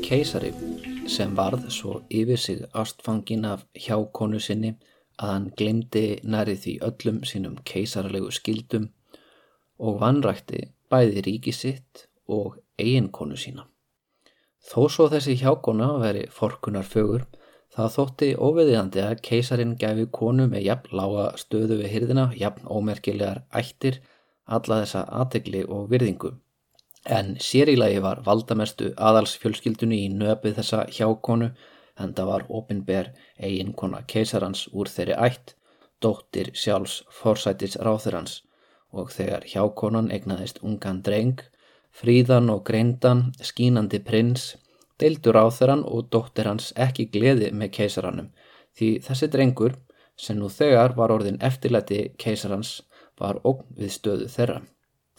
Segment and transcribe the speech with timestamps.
[0.06, 0.52] Keisari
[1.10, 4.70] sem varð svo yfir sig ástfangin af hjákonu sinni
[5.18, 8.86] að hann glemdi nærið því öllum sínum keisarlegu skildum
[9.80, 10.62] og vanrækti
[10.94, 12.06] bæði ríki sitt
[12.38, 13.66] og eiginkonu sína.
[14.70, 17.26] Þó svo þessi hjákona veri forkunar fögur,
[17.74, 23.46] það þótti óveðiðandi að keisarin gæfi konu með jafn lága stöðu við hyrðina, jafn ómerkilegar
[23.50, 24.04] ættir,
[24.46, 26.36] alla þessa aðtegli og virðingu
[27.06, 31.52] en sérílagi var valdamestu aðalsfjölskyldunni í nöpið þessa hjákonu
[32.02, 35.56] en það var opinber eiginkona keisarans úr þeirri ætt,
[36.02, 38.42] dóttir sjálfs forsætis ráþurans
[38.92, 41.42] og þegar hjákonan egnaðist ungan dreng,
[41.92, 44.56] fríðan og greindan, skínandi prins,
[45.00, 48.32] deildur ráþuran og dóttir hans ekki gleði með keisaranum
[48.76, 49.76] því þessi drengur
[50.20, 52.82] sem nú þegar var orðin eftirlæti keisarans
[53.20, 54.62] var ógn við stöðu þeirra.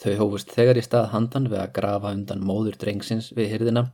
[0.02, 3.86] Þau hófust þegar í stað handan við að grafa undan móður drengsins við hyrðina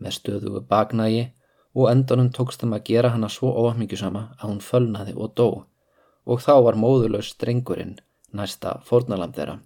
[0.00, 1.26] með stöðugu baknægi
[1.74, 5.48] og endanum tókst þeim að gera hana svo óhafmyggjusama að hún fölnaði og dó
[6.24, 7.98] og þá var móðurlaus drengurinn
[8.32, 9.58] næsta fornalam þeirra.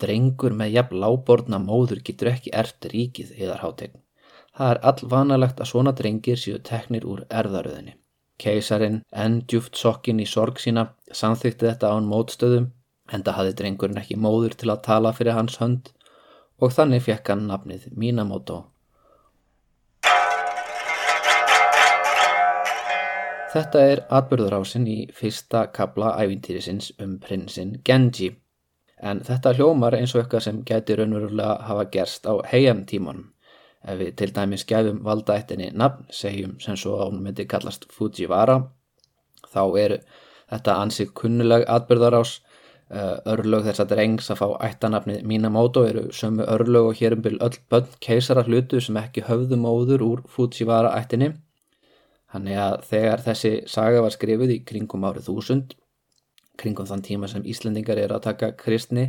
[0.00, 4.00] Drengur með jafn láborna móður getur ekki ert ríkið eðar hátegn.
[4.54, 7.96] Það er all vanalegt að svona drengir séu teknir úr erðaröðinni.
[8.38, 12.72] Keisarin, enn djúft sokkin í sorg sína, samþykti þetta án mótstöðum
[13.12, 15.90] Enda hafði drengurinn ekki móður til að tala fyrir hans hönd
[16.62, 18.62] og þannig fekk hann nafnið Minamoto.
[23.54, 28.32] Þetta er atbyrðurásin í fyrsta kabla ævintýrisins um prinsinn Genji
[28.98, 33.28] en þetta hljómar eins og eitthvað sem gæti raunverulega hafa gerst á heiam tímanum.
[33.84, 38.62] Ef við til dæmis gefum valdaættinni nafn, segjum sem svo að hún myndi kallast Fujiwara,
[39.52, 39.98] þá er
[40.48, 42.38] þetta ansið kunnuleg atbyrðarás
[42.90, 47.40] örlög þess að drengs að fá ættanafnið Minamoto eru sömu örlög og hér um byrju
[47.46, 51.32] öll bönn keisara hlutu sem ekki höfðu móður úr Fujiwara ættinni.
[52.34, 55.74] Þannig að þegar þessi saga var skrifuð í kringum árið þúsund
[56.60, 59.08] kringum þann tíma sem Íslendingar eru að taka kristni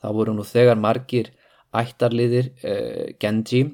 [0.00, 1.32] þá voru nú þegar margir
[1.76, 3.64] ættarliðir uh, Genji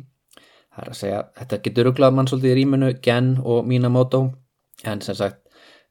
[0.75, 4.25] það er að segja, þetta getur rugglað mann svolítið í rýmunu Gen og Minamoto
[4.83, 5.44] en sem sagt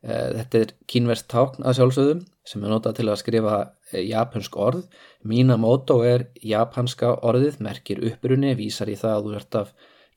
[0.04, 3.58] þetta er kínverst tákn að sjálfsögðum sem er notað til að skrifa
[3.94, 4.84] eh, japansk orð.
[5.28, 9.72] Minamoto er japanska orðið, merkir upprunni, vísar í það að þú ert af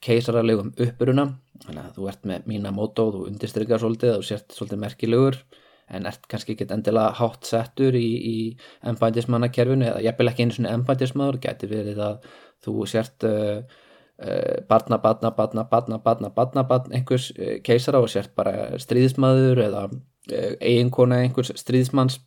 [0.06, 1.28] keisaralegum uppruna,
[1.62, 5.38] þannig að þú ert með Minamoto, þú undirstrykar svolítið, þú sért svolítið merkilegur,
[5.96, 8.36] en ert kannski ekki endilega hátt settur í, í
[8.90, 12.30] embætismannakerfinu, eða ég vil ekki einu svona embætismannar, getur verið að
[12.66, 13.78] þú sért uh,
[14.68, 19.82] barna, barna, barna, barna, barna, barna, barna, einhvers uh, keisara og sért bara stríðismadur eða
[20.26, 22.18] Eh, eiginkona einhvers stríðsmanns.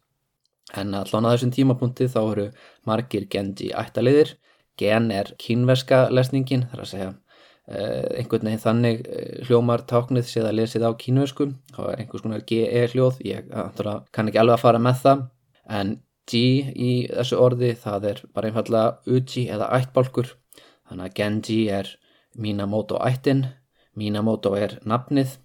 [0.77, 2.45] En allan að þessum tímapunkti þá eru
[2.87, 4.37] margir Genji ættaliðir.
[4.79, 7.09] Gen er kínverska lesningin þar að segja.
[7.69, 11.49] Eh, einhvern veginn þannig eh, hljómar táknið séð að lesið á kínversku.
[11.75, 15.25] Þá er einhvers konar GE hljóð ég kann ekki alveg að fara með það.
[15.79, 15.97] En
[16.29, 16.39] G
[16.71, 20.31] í þessu orði það er bara einfallega Uji eða ættbálkur
[20.89, 21.93] þannig að Genji er
[22.35, 23.45] Minamoto ættin
[23.99, 25.37] Minamoto er nafnið.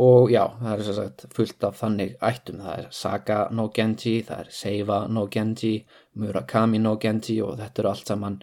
[0.00, 4.20] Og já, það er svo sagt fullt af þannig ættum, það er Saga no Genji,
[4.26, 5.72] það er Seiva no Genji
[6.20, 8.36] Murakami no Genji og þetta eru allt saman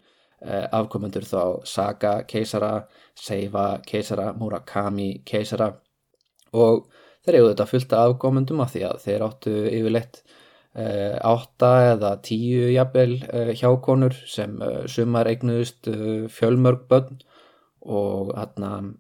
[0.44, 2.74] eh, afkomendur þá Saga keisara
[3.16, 5.72] Seiva keisara, Murakami keisara.
[6.54, 6.92] Og
[7.24, 10.22] þeir eru þetta fullt af afkomendum af því að þeir áttu yfirleitt
[10.77, 17.18] átta eða tíu jafnvel eh, hjákonur sem eh, sumar eignuðust eh, fjölmörg börn.
[17.88, 18.97] Og hann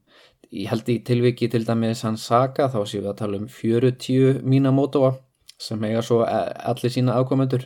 [0.49, 4.41] ég held í tilviki til dæmis hans saga þá séum við að tala um 40
[4.47, 5.11] Minamotoa
[5.59, 7.65] sem eiga svo allir sína ákomendur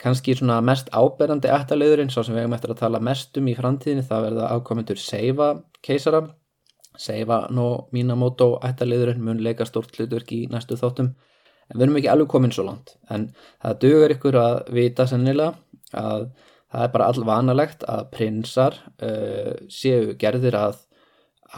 [0.00, 3.56] kannski svona mest áberandi eftirleiðurinn svo sem við hefum eftir að tala mest um í
[3.58, 5.50] framtíðinni það verða ákomendur Seiva
[5.82, 6.22] keisara.
[6.96, 11.16] Seiva no Minamoto eftirleiðurinn mun leika stort hlutverk í næstu þáttum
[11.70, 12.94] en við erum ekki alveg komin svo langt.
[13.10, 13.30] En
[13.62, 15.54] það dögur ykkur að vita sennilega
[15.96, 16.28] að
[16.70, 20.80] það er bara all vanalegt að prinsar uh, séu gerðir að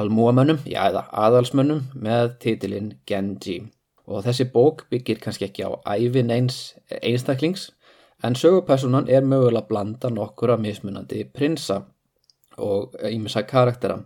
[0.01, 3.59] almúamönnum, já eða aðalsmönnum með titilinn Genji.
[4.09, 7.71] Og þessi bók byggir kannski ekki á æfin eins einstaklings
[8.25, 11.83] en sögupersonan er mögulega að blanda nokkur af mismunandi prinsa
[12.59, 14.01] og ímessa karaktera.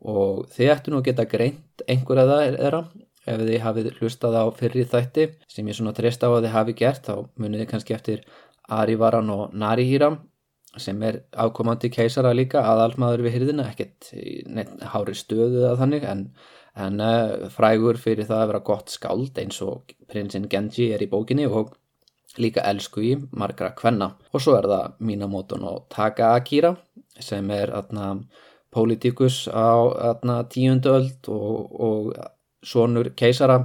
[0.00, 2.82] Og þið ættu nú að geta greint einhverja þeirra
[3.28, 6.76] ef þið hafið hlustað á fyrri þætti sem ég svona treyst á að þið hafi
[6.78, 8.24] gert þá munið þið kannski eftir
[8.68, 10.12] Arivaran og Narihira
[10.78, 14.10] sem er ákomandi keisara líka aðalmaður við hyrðina, ekkert
[14.92, 16.24] hári stöðu að þannig en,
[16.78, 21.10] en uh, frægur fyrir það að vera gott skáld eins og prinsinn Genji er í
[21.10, 21.72] bókinni og
[22.38, 24.12] líka elsku í margra kvenna.
[24.32, 26.74] Og svo er það Minamoto no Takahira
[27.18, 28.12] sem er atna,
[28.70, 32.12] politikus á atna, tíundu öld og, og
[32.64, 33.58] sonur keisara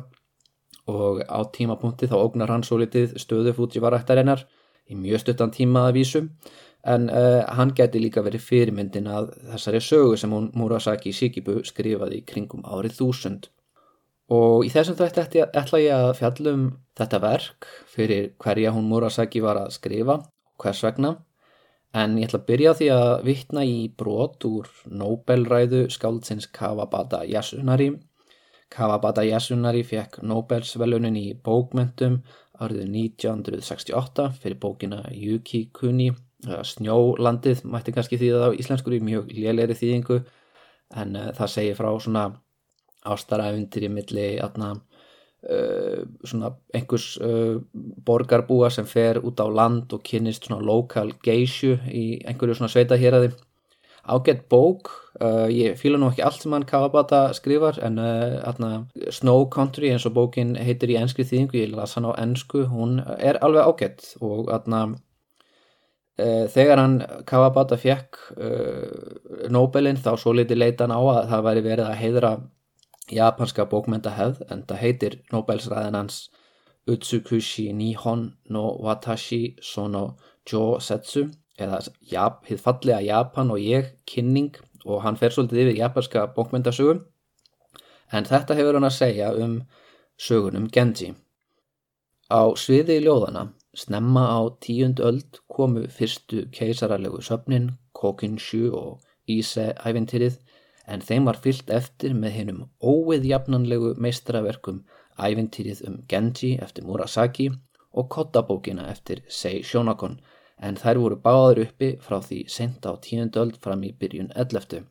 [0.87, 4.43] og á tímapunkti þá ógnar hann svo litið stöðu Fujivarættarinnar
[4.91, 6.23] í mjög stuttan tíma að vísu.
[6.83, 12.19] En uh, hann geti líka verið fyrirmyndin að þessari sögu sem hún Murasaki Shikibu skrifaði
[12.19, 13.47] í kringum árið þúsund.
[14.33, 16.65] Og í þessum þetta ætla ég að fjallum
[16.99, 20.19] þetta verk fyrir hverja hún Murasaki var að skrifa
[20.59, 21.15] hvers vegna.
[21.95, 27.93] En ég ætla að byrja því að vittna í brot úr Nobelræðu skáldsins Kawabata Yasunari
[28.73, 32.21] Kawabata Yasunari fekk Nobelsvelunin í bókmentum
[32.61, 36.11] árið 1968 fyrir bókina Yuki Kuni.
[36.43, 40.17] Snjólandið mætti kannski þýða á íslenskur í mjög lélæri þýðingu
[40.99, 42.25] en uh, það segir frá svona
[43.13, 47.61] ástaræfundir í milli atna, uh, svona einhvers uh,
[48.09, 52.99] borgarbúa sem fer út á land og kynist svona lokal geisju í einhverju svona sveita
[52.99, 53.41] hér að þið
[54.03, 54.89] ágætt bók,
[55.53, 60.15] ég fýla nú ekki allt sem hann Kawabata skrifar en atna, Snow Country eins og
[60.17, 64.51] bókin heitir í enskri þýðingu, ég las hann á ensku hún er alveg ágætt og
[64.51, 64.89] atna
[66.21, 71.63] Eh, þegar hann Kawabata fekk uh, Nobelin þá svo liti leitan á að það væri
[71.65, 72.31] verið að heidra
[73.09, 76.19] japanska bókmyndahefð en það heitir Nobelsræðin hans
[76.85, 80.03] Utsukushi Nihon no Watashi Sono
[80.45, 84.53] Jo Setsu eða Jap, hið fallega Japan og ég kynning
[84.85, 87.03] og hann fer svolítið yfir japanska bókmyndasögum
[88.11, 89.59] en þetta hefur hann að segja um
[90.19, 91.13] sögunum Genji.
[92.29, 100.37] Á sviði í ljóðana Snemma á tíund öld komu fyrstu keisaralegu söfnin, Kokinshu og Íse-ævintýrið
[100.93, 104.83] en þeim var fyllt eftir með hinnum óviðjafnanlegu meistraverkum
[105.17, 107.49] ævintýrið um Genji eftir Murasaki
[107.93, 110.19] og Kottabókina eftir Sei Shonakon
[110.63, 114.87] en þær voru báðar uppi frá því sent á tíund öld fram í byrjun 11.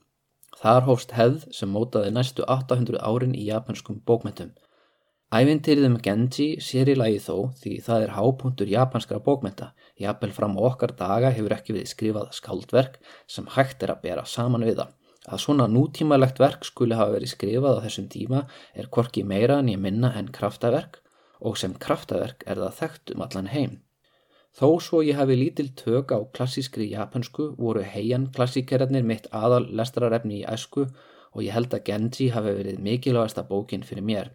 [0.63, 4.53] Þar hófst hefð sem mótaði næstu 800 árin í japanskum bókmentum
[5.33, 9.71] Ævintýrið um Genji sér í lagi þó því það er hápunktur japanskara bókmenta.
[9.97, 14.27] Jafnvel fram á okkar daga hefur ekki við skrifað skaldverk sem hægt er að bera
[14.29, 14.91] saman við það.
[15.33, 18.43] Að svona nútímalegt verk skuli hafa verið skrifað á þessum tíma
[18.77, 21.01] er korki meira en ég minna en kraftaverk
[21.41, 23.79] og sem kraftaverk er það þekkt um allan heim.
[24.53, 30.43] Þó svo ég hafi lítil tök á klassískri japansku voru heian klassíkerarnir mitt aðal lestrarefni
[30.43, 30.85] í æsku
[31.33, 34.29] og ég held að Genji hafi verið mikilvægasta bókin fyrir mér.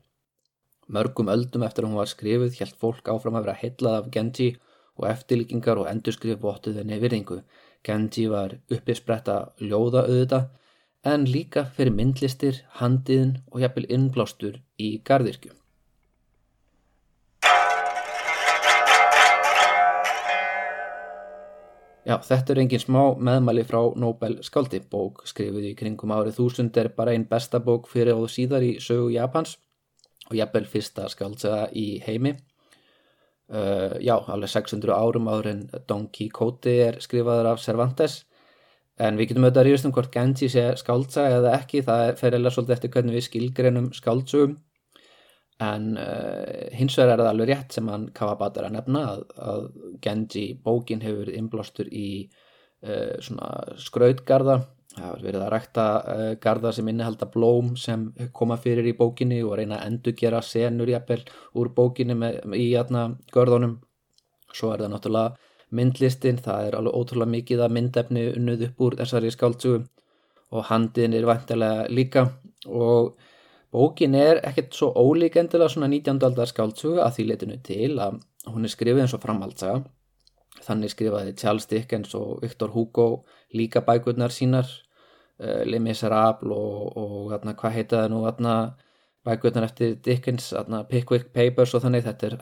[0.88, 4.50] Mörgum öldum eftir að hún var skrifuð hjælt fólk áfram að vera heillað af Genji
[4.98, 7.42] og eftirlíkingar og endurskrif bóttuð henni virðingu.
[7.86, 10.42] Genji var uppispretta ljóða auðvita
[11.06, 15.54] en líka fyrir myndlistir, handiðin og jafnvel innblástur í gardirkju.
[22.08, 24.80] Já, þetta er engin smá meðmæli frá Nobel skáldi.
[24.80, 28.78] Bók skrifuð í kringum árið þúsund er bara einn besta bók fyrir og síðar í
[28.80, 29.58] sögu Japans
[30.30, 32.34] og jafnvel fyrsta skáltsaga í heimi
[33.52, 38.22] uh, já, alveg 600 árum áður en Don Quixote er skrifaður af Cervantes
[39.00, 42.40] en við getum auðvitað að ríðast um hvort Genji sé skáltsaga eða ekki, það fer
[42.40, 44.58] eða svolítið eftir hvernig við skilgreinum skáltsugum
[45.64, 49.22] en uh, hins vegar er það alveg rétt sem hann Kawabata er að nefna að,
[49.42, 49.64] að
[50.06, 52.10] Genji bókin hefur innblástur í
[52.86, 54.60] uh, svona skrautgarða.
[54.98, 59.42] Það var verið að rækta uh, garda sem innihalda blóm sem koma fyrir í bókinni
[59.46, 61.24] og reyna að endurgera senur jafnvel
[61.58, 63.80] úr bókinni með, í jætna görðunum.
[64.54, 65.48] Svo er það náttúrulega
[65.78, 69.82] myndlistin, það er alveg ótrúlega mikið að myndefni unnuð upp úr þessari skáltsugu
[70.54, 72.28] og handin er vantilega líka.
[72.68, 73.18] Og
[73.74, 76.24] bókin er ekkert svo ólík endilega svona 19.
[76.24, 79.84] aldar skáltsugu að því letinu til að hún er skrifið eins og framhaldsaga.
[80.64, 83.08] Þannig skrifaði Charles Dickens og Victor Hugo
[83.54, 84.68] líka bækurnar sínar
[85.40, 88.56] uh, Les Miserables og, og atna, hvað heita það nú atna,
[89.28, 92.38] bækvöldnar eftir Dickens atna, Pickwick Papers og þannig þetta er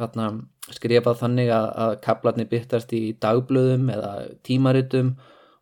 [0.76, 4.12] skrifað þannig að, að kaplarnir byrtast í dagblöðum eða
[4.46, 5.16] tímaritum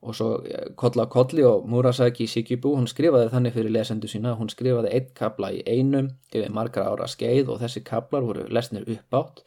[0.04, 4.36] og svo eh, kolla á kolli og Murasaki Shikibu hún skrifaði þannig fyrir lesendu sína
[4.40, 8.86] hún skrifaði eitt kabla í einum yfir margra ára skeið og þessi kablar voru lesnir
[8.98, 9.44] uppátt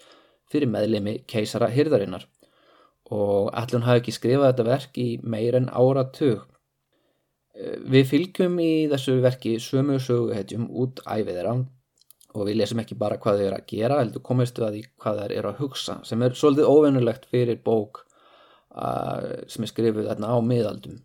[0.53, 2.27] fyrir meðlemi keisara hyrðarinnar
[3.13, 6.47] og allir hún hafi ekki skrifað þetta verk í meir en áratug.
[7.55, 11.59] Eh, Við fylgjum í þessu verki sömu söguhetjum út æfiðra
[12.37, 14.83] og við lesum ekki bara hvað þau eru að gera heldur komist við að því
[15.03, 18.06] hvað þau eru að hugsa sem er svolítið óvinnulegt fyrir bók
[18.77, 21.01] sem er skrifuð þarna á miðaldum.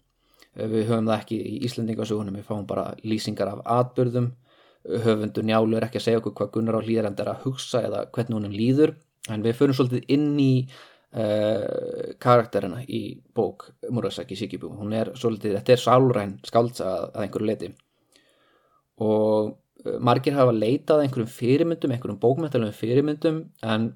[0.52, 4.34] Við höfum það ekki í Íslandingasögunum við fáum bara lýsingar af atbyrðum
[4.82, 8.02] höfundur njálu er ekki að segja okkur hvað Gunnar á hlýðarand er að hugsa eða
[8.16, 8.96] hvernig húnum líður
[9.30, 13.02] en við förum svolítið inn í uh, karakterina í
[13.38, 17.72] bók Murasaki Shikibu hún er svolítið, þetta er sálræn skáltsa að, að einhverju leti
[19.06, 19.54] og
[19.86, 23.92] uh, margir hafa leitað einhverjum fyrirmyndum, einhverjum bókmæntalum fyrirmyndum en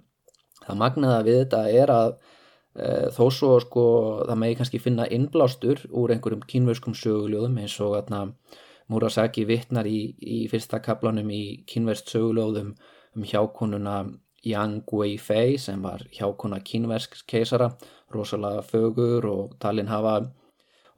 [0.61, 2.34] það magnaða við þetta er að Eh,
[2.75, 3.85] þó svo sko
[4.27, 8.27] það megi kannski finna innblástur úr einhverjum kínverskum söguljóðum eins og atna,
[8.91, 12.75] Murasaki vittnar í, í fyrsta kaplanum í kínverst söguljóðum
[13.15, 14.03] um hjákonuna
[14.45, 17.71] Yang Wei-fei sem var hjákona kínversk keisara
[18.13, 20.19] rosalega fögur og talin hafa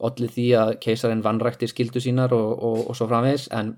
[0.04, 3.78] allir því að keisarin vannrækti skildu sínar og, og, og svo framvegs en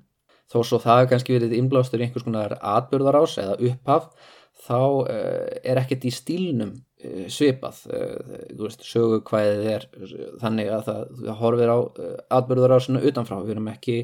[0.49, 4.09] þó svo það kannski verið innblástur í einhvers konar atbyrðarás eða upphaf
[4.65, 6.73] þá uh, er ekkert í stílnum
[7.31, 7.83] svipað.
[7.87, 9.85] Uh, veist, sögukvæðið er
[10.41, 11.77] þannig að það, það horfir á
[12.39, 13.97] atbyrður á svona utanfrá, við erum ekki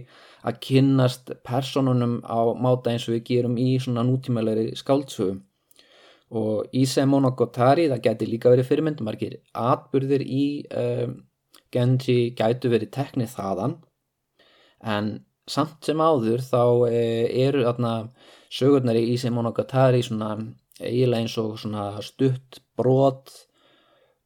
[0.46, 5.44] að kynnast personunum á máta eins og við gerum í svona nútímæleiri skáldsögum
[6.36, 10.46] og í Semonogotari það geti líka verið fyrirmyndum margir atbyrðir í
[11.76, 13.76] Genji gætu verið teknið þaðan.
[14.82, 15.10] En
[15.50, 17.94] samt sem áður þá eru aðna
[18.54, 20.36] sögurnar í Semonogatari svona
[20.80, 21.60] eiginlega eins og
[22.06, 23.32] stutt brot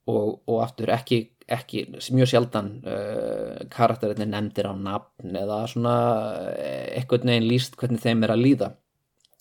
[0.10, 5.96] og, og aftur ekki, ekki mjög sjaldan uh, karakterinni nefndir á nafn eða svona
[6.40, 8.72] uh, eitthvað neginn líst hvernig þeim er að líða.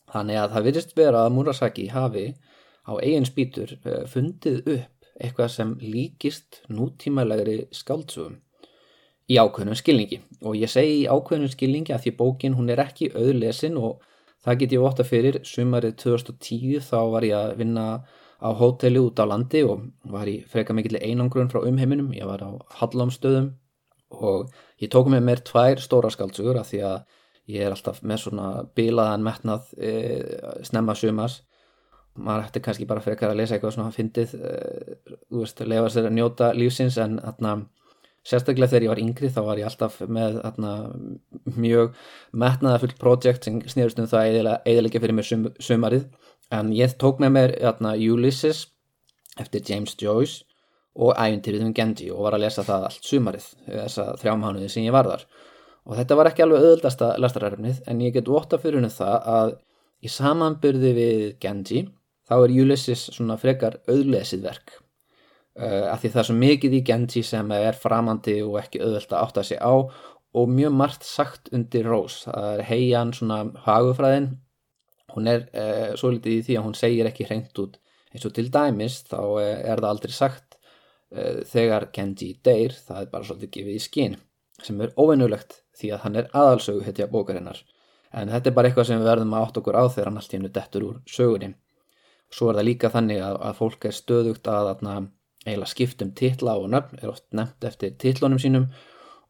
[0.08, 2.26] Þannig að það virðist vera að Murasaki hafi
[2.88, 8.38] á eigin spýtur uh, fundið upp eitthvað sem líkist nútímalegri skáldsugum
[9.28, 10.22] í ákveðnum skilningi.
[10.46, 13.98] Og ég segi í ákveðnum skilningi að því bókin hún er ekki auðlesin og
[14.44, 17.86] Það get ég óta fyrir, sumarið 2010 þá var ég að vinna
[18.38, 22.44] á hóteli út á landi og var í freka mikill einangrun frá umheiminum, ég var
[22.46, 23.52] á Hallamstöðum
[24.14, 26.98] og ég tók með mér tvær stóra skaldsugur af því að
[27.48, 29.92] ég er alltaf með svona bilaðan metnað e,
[30.68, 31.42] snemma sumars.
[32.18, 36.08] Maður ætti kannski bara frekar að lesa eitthvað svona fyndið, e, þú veist, lefa sér
[36.08, 37.56] að njóta lífsins en þarna
[38.28, 40.72] sérstaklega þegar ég var yngri þá var ég alltaf með atna,
[41.56, 41.94] mjög
[42.36, 46.08] metnaða fullt projekt sem snýðust um það eðalega fyrir mér sum, sumarið
[46.54, 48.66] en ég tók með mér atna, Ulysses
[49.38, 50.44] eftir James Joyce
[50.98, 54.94] og ævintýrið um Genji og var að lesa það allt sumarið þessa þrjámhánuði sem ég
[54.94, 55.24] var þar.
[55.88, 59.54] Og þetta var ekki alveg auðvöldasta lastarærfnið en ég get óta fyrir hennu það að
[60.04, 61.84] í samanbyrði við Genji
[62.28, 64.74] þá er Ulysses svona frekar auðlesið verk.
[65.58, 69.14] Uh, af því það er svo mikið í Genji sem er framandi og ekki auðvelt
[69.14, 69.74] að átta sig á
[70.38, 72.20] og mjög margt sagt undir Rós.
[72.26, 74.28] Það er heian svona hagufræðin
[75.14, 77.78] hún er uh, svo litið í því að hún segir ekki hreint út.
[78.12, 80.44] Eins og til dæmis þá uh, er það aldrei sagt
[81.48, 84.16] þegar Genji deyr það er bara svolítið gefið í skín
[84.60, 87.62] sem er óvinnulegt því að hann er aðalsögu hittja bókarinnar.
[88.12, 90.34] En þetta er bara eitthvað sem við verðum að átt okkur á þegar hann allt
[90.34, 91.54] í hennu dettur úr sögunni.
[92.28, 95.08] Svo er það líka þannig að, að fólk er stöðugt að, að
[95.46, 98.68] eiginlega skiptum titla og nöfn er oft nefnt eftir titlunum sínum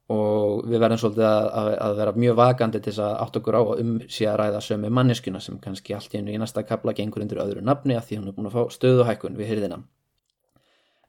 [0.09, 3.63] og við verðum svolítið að, að vera mjög vakandi til þess að átt okkur á
[3.63, 6.97] að um sé að ræða sömu manneskuna sem kannski allt í einu í næsta kapla
[6.97, 9.83] gengur undir öðru nafni að því hún er búin að fá stöðuhækkun við hyrðina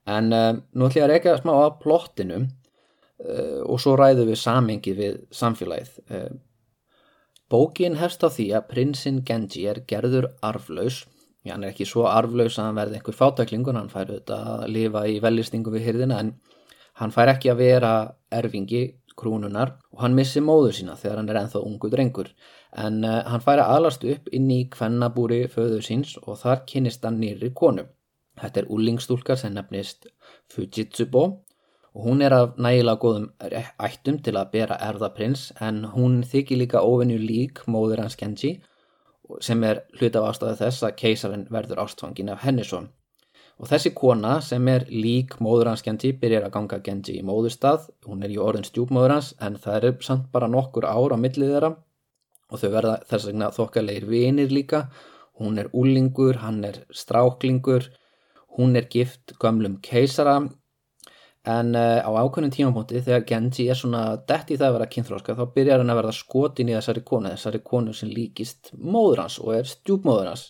[0.09, 4.41] en uh, nú ætlum ég að reyka smá að plottinu uh, og svo ræðum við
[4.41, 5.95] samengi við samfélagið.
[6.09, 6.29] Uh,
[7.51, 11.03] bókin hefst á því að prinsinn Genji er gerður arflaus.
[11.45, 14.65] Já, hann er ekki svo arflaus að hann verði einhver fátæklingun, hann fær auðvitað að
[14.75, 16.33] lifa í vellistingu við hyrðina en
[16.99, 17.93] hann fær ekki að vera
[18.31, 18.83] erfingi
[19.19, 22.31] krúnunar og hann missi móður sína þegar hann er enþá ungu drengur
[22.85, 27.05] en uh, hann fær að alast upp inn í kvennabúri föður síns og þar kynist
[27.05, 27.85] hann nýri konu.
[28.39, 30.07] Þetta er úlingstúlkar sem nefnist
[30.53, 31.23] Fujitsubo
[31.93, 33.27] og hún er af nægilega góðum
[33.89, 38.59] ættum til að bera erðaprins en hún þykir líka ofennu lík móður hans Genji
[39.45, 42.85] sem er hlut af ástæðu þess að keisarinn verður ástfangin af henni svo.
[43.59, 47.89] Og þessi kona sem er lík móður hans Genji byrjar að ganga Genji í móðurstað,
[48.07, 51.55] hún er í orðin stjúpmóður hans en það er samt bara nokkur ár á millið
[51.55, 51.71] þeirra.
[52.49, 54.85] Og þau verða þess vegna þokkalegir vinir líka,
[55.37, 57.89] hún er úlingur, hann er stráklingur,
[58.55, 60.39] hún er gift gömlum keisara.
[61.49, 65.35] En uh, á ákveðnum tímapunkti þegar Genji er svona dett í það að vera kynþróska
[65.35, 69.37] þá byrjar hann að verða skotin í þessari konu þessari konu sem líkist móður hans
[69.43, 70.49] og er stjúpmóður hans.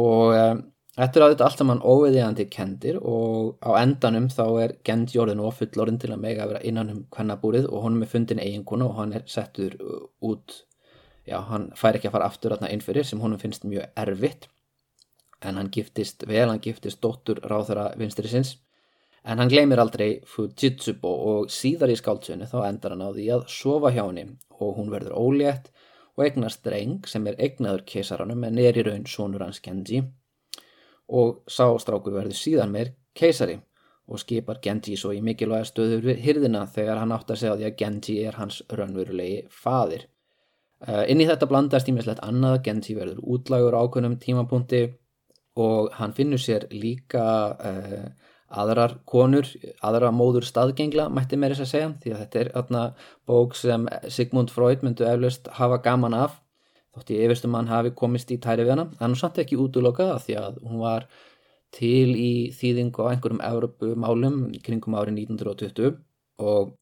[0.00, 4.74] Og um, Þetta er á þetta allt saman óviðjandi kendir og á endanum þá er
[4.84, 8.42] Genji orðin og fullorinn til að mega vera innan um hvernabúrið og honum er fundin
[8.42, 9.78] eiginkona og hann er settur
[10.20, 10.58] út,
[11.24, 14.50] já hann fær ekki að fara aftur aðna innfyrir sem honum finnst mjög erfitt.
[15.40, 18.58] En hann giftist vel, hann giftist dóttur ráþara vinstrisins
[19.24, 23.46] en hann gleymir aldrei Fujitsubo og síðar í skáltsunni þá endar hann á því að
[23.48, 25.72] sofa hjá henni og hún verður ólétt
[26.18, 30.02] og eignast dreng sem er eignaður keisaranum en er í raun sonur hans Genji
[31.08, 33.58] og sástrákur verður síðan meir keisari
[34.08, 37.68] og skipar Genji svo í mikilvæga stöður við hyrðina þegar hann átt að segja því
[37.68, 40.08] að Genji er hans raunverulegi fadir.
[40.82, 44.82] Uh, inn í þetta blandast ímislegt annað, Genji verður útlagur ákveðnum tímapunkti
[45.62, 48.08] og hann finnur sér líka uh,
[48.52, 49.46] aðrar konur,
[49.80, 52.82] aðra móður staðgengla mætti mér þess að segja því að þetta er öllna
[53.28, 56.40] bók sem Sigmund Freud myndu eflaust hafa gaman af
[56.92, 58.88] þótt ég efistum hann hafi komist í tæri við hana.
[59.00, 61.08] En hún samt ekki útlokaða því að hún var
[61.72, 65.96] til í þýðingu á einhverjum Evropumálum kringum árið 1920
[66.42, 66.74] og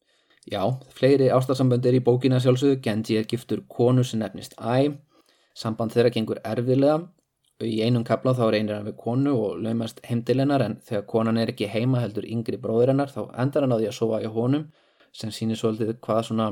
[0.51, 0.63] já,
[0.97, 4.97] fleiri ástarsambönd er í bókina sjálfsögðu, Genji er giftur konu sem nefnist Æ,
[5.55, 6.99] samband þeirra gengur erfilega
[7.61, 11.51] í einum kapla þá reynir hann við konu og laumast heimdilennar en þegar konan er
[11.53, 14.65] ekki heima heldur yngri bróðurinnar þá endar hann á því að sofa í honum
[15.13, 16.47] sem sýnir svolítið hvað svona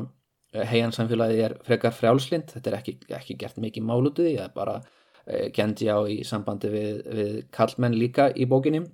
[0.53, 5.50] heiansamfélagið er frekar frjálslind, þetta er ekki, ekki gert mikið málutuði, það er bara uh,
[5.53, 8.86] Genji á í sambandi við, við kallmenn líka í bókinni.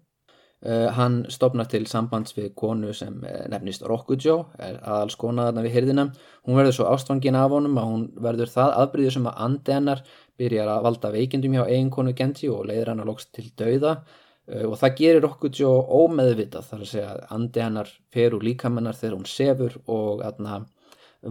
[0.66, 3.16] Uh, hann stopnar til sambands við konu sem
[3.52, 6.08] nefnist Rokujo, er aðals konaðarna við hyrðina.
[6.48, 10.06] Hún verður svo ástfangin af honum að hún verður það aðbríður sem að andi hennar
[10.40, 13.98] byrjar að valda veikindum hjá eiginkonu Genji og leiður hann að lókst til dauða.
[14.46, 18.98] Uh, og það gerir Rokujo ómeðvitað þar að segja að andi hennar fer úr líkamennar
[18.98, 20.64] þegar hún sefur og aðna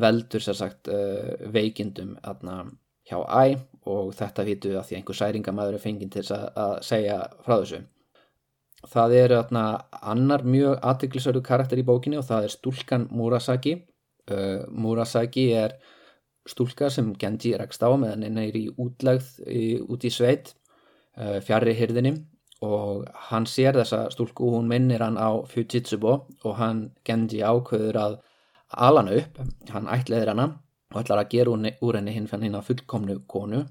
[0.00, 2.64] veldur sér sagt uh, veikindum aðna
[3.08, 3.58] hjá æ
[3.90, 7.82] og þetta vitu að því einhver særingamæður er fenginn til að, segja frá þessu.
[8.88, 9.64] Það er aðna
[10.00, 13.78] annar mjög aðtiklisöru karakter í bókinni og það er stúlkan Murasaki.
[14.30, 15.76] Uh, Murasaki er
[16.48, 20.52] stúlka sem Genji rekst á meðan henni er í útlegð í, út í sveit
[21.16, 22.14] uh, fjarrri hyrðinni
[22.64, 26.14] og hann sér þessa stúlku og hún minnir hann á Fujitsubo
[26.44, 28.16] og hann Genji ákveður að
[28.70, 30.48] alana upp, hann ætlaðir hana
[30.94, 33.64] og ætlar að gera úr henni hinn fann hinn að fullkomnu konu.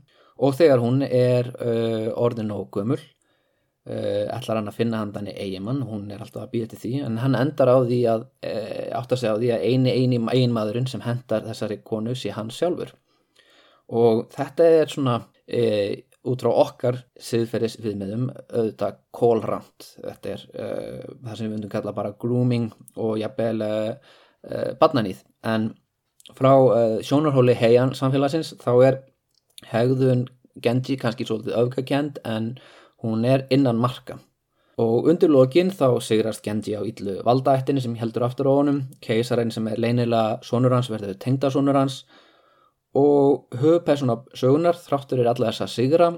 [0.44, 5.38] Og þegar hún er uh, orðin og gömul uh, ætlar hann að finna hann þannig
[5.40, 6.94] eigimann, hún er alltaf að býja til því.
[7.08, 10.22] En hann endar á því að uh, átt að segja á því að eini eini
[10.24, 12.96] eiginmaðurinn sem hendar þessari konu sé hann sjálfur.
[13.94, 21.08] Og þetta er svona uh, út frá okkar siðferðis viðmiðum auðvitað kólrand þetta er uh,
[21.20, 23.60] það sem við vundum kalla bara grooming og jafnvel
[24.44, 25.24] uh, uh, barnaníð.
[25.44, 25.74] En
[26.38, 29.02] frá uh, sjónarhóli heian samfélagsins þá er
[29.72, 30.28] hegðun
[30.64, 32.54] Genji kannski svolítið öfgakend en
[33.02, 34.20] hún er innan marka.
[34.78, 38.84] Og undir lokin þá sigrast Genji á yllu valdaættinni sem heldur aftur á honum.
[39.02, 42.04] Keisarinn sem er leinilega sonur hans verður tengdasonur hans.
[42.94, 46.10] Og höfpersona sögunar þráttur er allar þess að sigra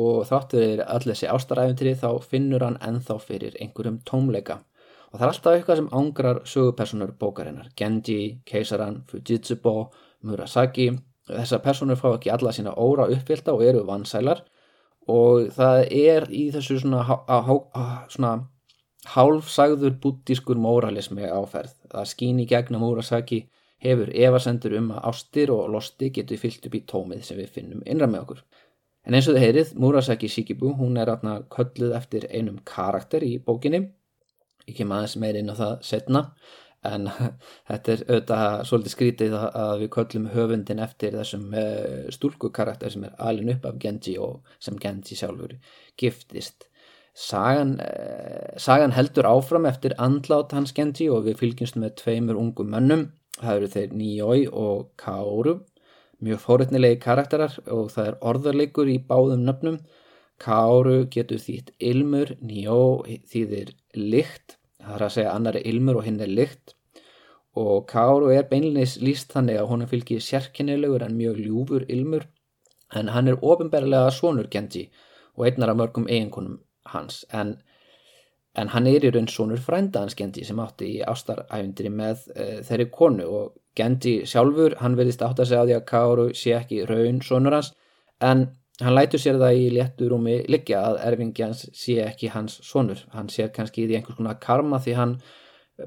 [0.00, 4.62] og þráttur er allir þessi ástaræfintri þá finnur hann enþá fyrir einhverjum tómleika
[5.12, 7.70] og það er alltaf eitthvað sem ángrar sögupersonur bókarinnar.
[7.78, 9.90] Genji, Keisaran, Fujitsubo,
[10.26, 10.90] Murasaki.
[11.26, 14.44] Þessar personur fá ekki alla sína óra uppfylta og eru vansælar.
[15.10, 17.04] Og það er í þessu svona,
[18.10, 18.32] svona
[19.14, 23.44] hálfsagður buddískur móralismi áferð það skýn í gegnum Murasaki
[23.82, 27.84] hefur evasendur um að ástir og losti getur fyllt upp í tómið sem við finnum
[27.86, 28.40] innra með okkur.
[29.06, 33.36] En eins og þið heyrið, Murasaki Shikibu hún er aðna kölluð eftir einum karakter í
[33.38, 33.84] bókinni
[34.66, 36.22] ég kem aðeins meir inn á það setna
[36.86, 37.08] en
[37.68, 43.18] þetta er auðvitað svolítið skrítið að við köllum höfundin eftir þessum eh, stúlkukarakter sem er
[43.18, 45.56] alin upp af Genji og sem Genji sjálfur
[46.00, 46.68] giftist.
[47.16, 52.74] Sagan, eh, sagan heldur áfram eftir andlát hans Genji og við fylgjumst með tveimur ungum
[52.74, 53.08] mönnum.
[53.40, 55.60] Það eru þeir Nijoi og Kaoru.
[56.24, 59.80] Mjög fórétnilegi karakterar og það er orðarleikur í báðum nöfnum
[60.42, 66.06] Kaoru getur þýtt ilmur, Nijoi þýðir lykt það er að segja annar er ilmur og
[66.06, 66.74] hinn er lykt.
[67.56, 72.26] Og Káru er beinleis líst þannig að honum fylgir sérkennilegur en mjög ljúfur ilmur
[72.94, 74.84] en hann er ofinberlega svonur Genji
[75.34, 76.60] og einnar af mörgum eiginkonum
[76.92, 77.56] hans en,
[78.54, 82.60] en hann er í raun svonur frænda hans Genji sem átti í ástaræfindri með uh,
[82.68, 86.54] þeirri konu og Genji sjálfur hann verðist átt að segja á því að Káru sé
[86.60, 87.72] ekki raun svonur hans
[88.20, 88.50] en
[88.84, 93.00] Hann lætur sér það í létturúmi liggja að erfingi hans sé ekki hans sonur.
[93.14, 95.14] Hann sér kannski í einhvers konar karma því hann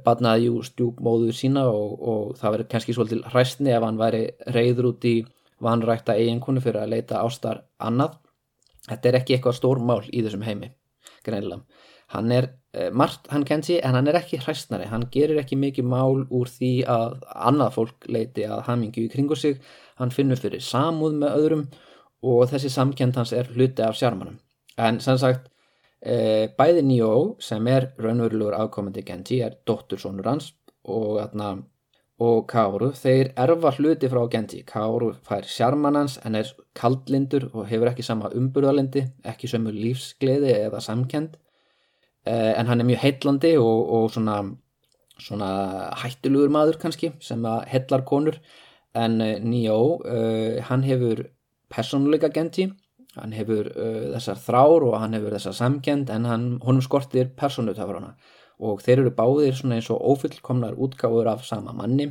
[0.06, 4.24] badnaði jú stjúpmóður sína og, og það verið kannski svolítil hræstni ef hann væri
[4.56, 5.16] reyður út í
[5.62, 8.16] vanrækta eiginkonu fyrir að leita ástar annað.
[8.88, 10.72] Þetta er ekki eitthvað stór mál í þessum heimi,
[11.26, 11.62] greinilega.
[12.10, 14.88] Hann er eh, margt, hann kensi, en hann er ekki hræstnari.
[14.90, 19.38] Hann gerir ekki mikið mál úr því að annað fólk leiti að hamingju í kringu
[19.38, 19.60] sig.
[20.02, 21.90] Hann finnur fyrir samúð með öðrum og
[22.22, 24.40] þessi samkend hans er hluti af sjármanum.
[24.78, 25.50] En sem sagt,
[26.00, 30.54] E, bæði Nio sem er raunverulegur afkomandi Genji er dóttursónur hans
[30.88, 31.58] og, atna,
[32.24, 34.62] og Kaoru þeir erfa hluti frá Genji.
[34.68, 40.80] Kaoru fær sjarmanans en er kaldlindur og hefur ekki sama umburðalindi ekki sömu lífsgleði eða
[40.84, 41.36] samkend
[42.24, 44.40] e, en hann er mjög heitlandi og, og svona,
[45.20, 45.52] svona
[46.00, 48.40] hættulugur maður kannski sem að heillar konur.
[48.96, 50.00] En e, Nio
[50.72, 51.26] hann hefur
[51.70, 52.70] personleika Genji
[53.18, 58.16] hann hefur uh, þessar þrár og hann hefur þessar samkend en hann, honum skortir personutafrana
[58.60, 62.10] og þeir eru báðir svona eins og ofullkomnar útgáður af sama manni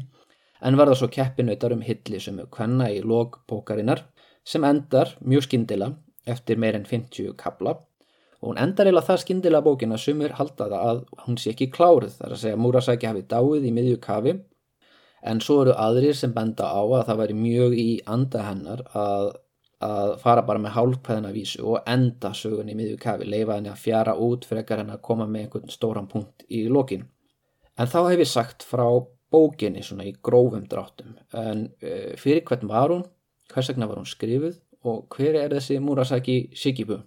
[0.61, 4.07] en verða svo keppinautar um hilli sem er kvenna í log bókarinnar
[4.45, 5.93] sem endar mjög skindila
[6.29, 7.77] eftir meirinn 50 kabla
[8.41, 12.35] og hún endar eða það skindila bókina sumur haldaða að hún sé ekki klárið þar
[12.35, 14.35] að segja Murasaki hafi dáið í miðju kafi.
[15.27, 19.33] En svo eru aðrir sem benda á að það væri mjög í anda hennar að
[19.85, 23.83] að fara bara með hálfkvæðina vísu og enda sögun í miðju kafi, leifa henni að
[23.85, 27.05] fjara út frekar henni að koma með einhvern stóran punkt í lokin.
[27.79, 28.87] En þá hef ég sagt frá
[29.31, 33.05] bókinni svona í grófum dráttum, en uh, fyrir hvern var hún,
[33.53, 34.57] hvers vegna var hún skrifuð
[34.89, 37.03] og hver er þessi Murasaki Shikibu?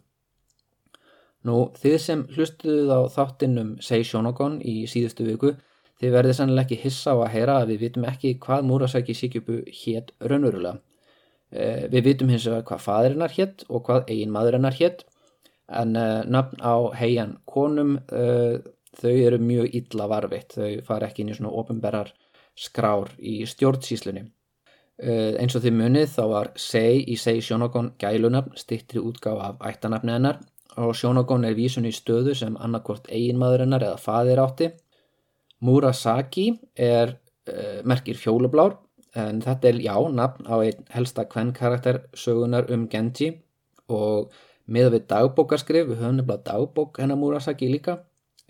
[1.47, 5.55] Nú, þið sem hlustuðuð á þáttinnum Sei Shonogon í síðustu viku,
[5.99, 9.63] þið verðið sannlega ekki hissa á að heyra að við vitum ekki hvað Murasaki Shikibu
[9.65, 10.77] hétt raunverulega.
[11.51, 15.01] Eh, við vitum hins vegar hvað fadirinnar hétt og hvað eigin maðurinnar hétt
[15.71, 18.55] en uh, nafn á heian konum uh,
[18.95, 22.13] þau eru mjög illa varfitt, þau fara ekki inn í svona ofinberrar
[22.55, 24.25] skrár í stjórnsíslunni.
[25.01, 30.13] Eins og þið munið þá var Sei í Sei Sjónagón gælunafn stittri útgáð af ættanafni
[30.13, 30.37] hennar
[30.77, 34.67] og Sjónagón er vísun í stöðu sem annarkvort eigin maðurinnar eða fadir átti.
[35.63, 37.15] Murasaki er
[37.87, 38.75] merkir fjólublár
[39.15, 43.33] en þetta er já, nafn á einn helsta kvenn karakter sögunar um Genji
[43.91, 44.31] og
[44.71, 47.97] með við dagbókarskrif, við höfum nefnilega dagbók hennar Murasaki líka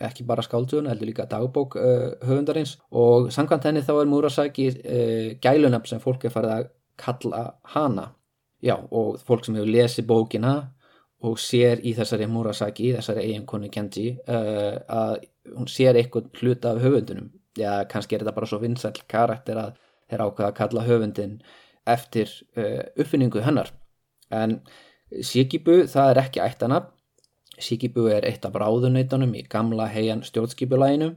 [0.01, 2.77] ekki bara skáldsögun, heldur líka dagbók uh, höfundarins.
[2.89, 6.69] Og samkvæmt henni þá er Murasaki uh, gælunafn sem fólk er farið að
[7.01, 7.43] kalla
[7.75, 8.07] hana.
[8.61, 10.55] Já, og fólk sem hefur lesið bókina
[11.25, 16.81] og sér í þessari Murasaki, þessari eiginkonu Genji uh, að hún sér eitthvað hluta af
[16.81, 19.71] höfundunum já, kannski er þetta bara svo vinsall karakter að
[20.11, 21.37] þeir ákveða að kalla höfundin
[21.89, 23.71] eftir uh, uppfinningu hennar.
[24.31, 24.59] En
[25.11, 26.83] Sikibu það er ekki ættana
[27.61, 31.11] Sikibu er eitt af ráðuneytunum í gamla heian stjórnskipulæginu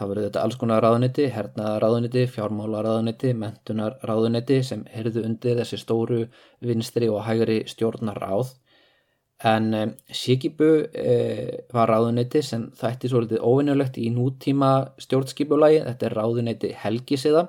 [0.00, 6.24] það verður þetta alls konar ráðuneyti hernaðaráðuneyti, fjármálaráðuneyti mentunarráðuneyti sem herðu undir þessi stóru
[6.64, 8.54] vinstri og hægri stjórnaráð
[9.50, 16.18] en um, Sikibu eh, var ráðuneyti sem þætti svolítið óvinnulegt í nútíma stjórnskipulægi þetta er
[16.18, 17.46] ráðuneyti helgisiða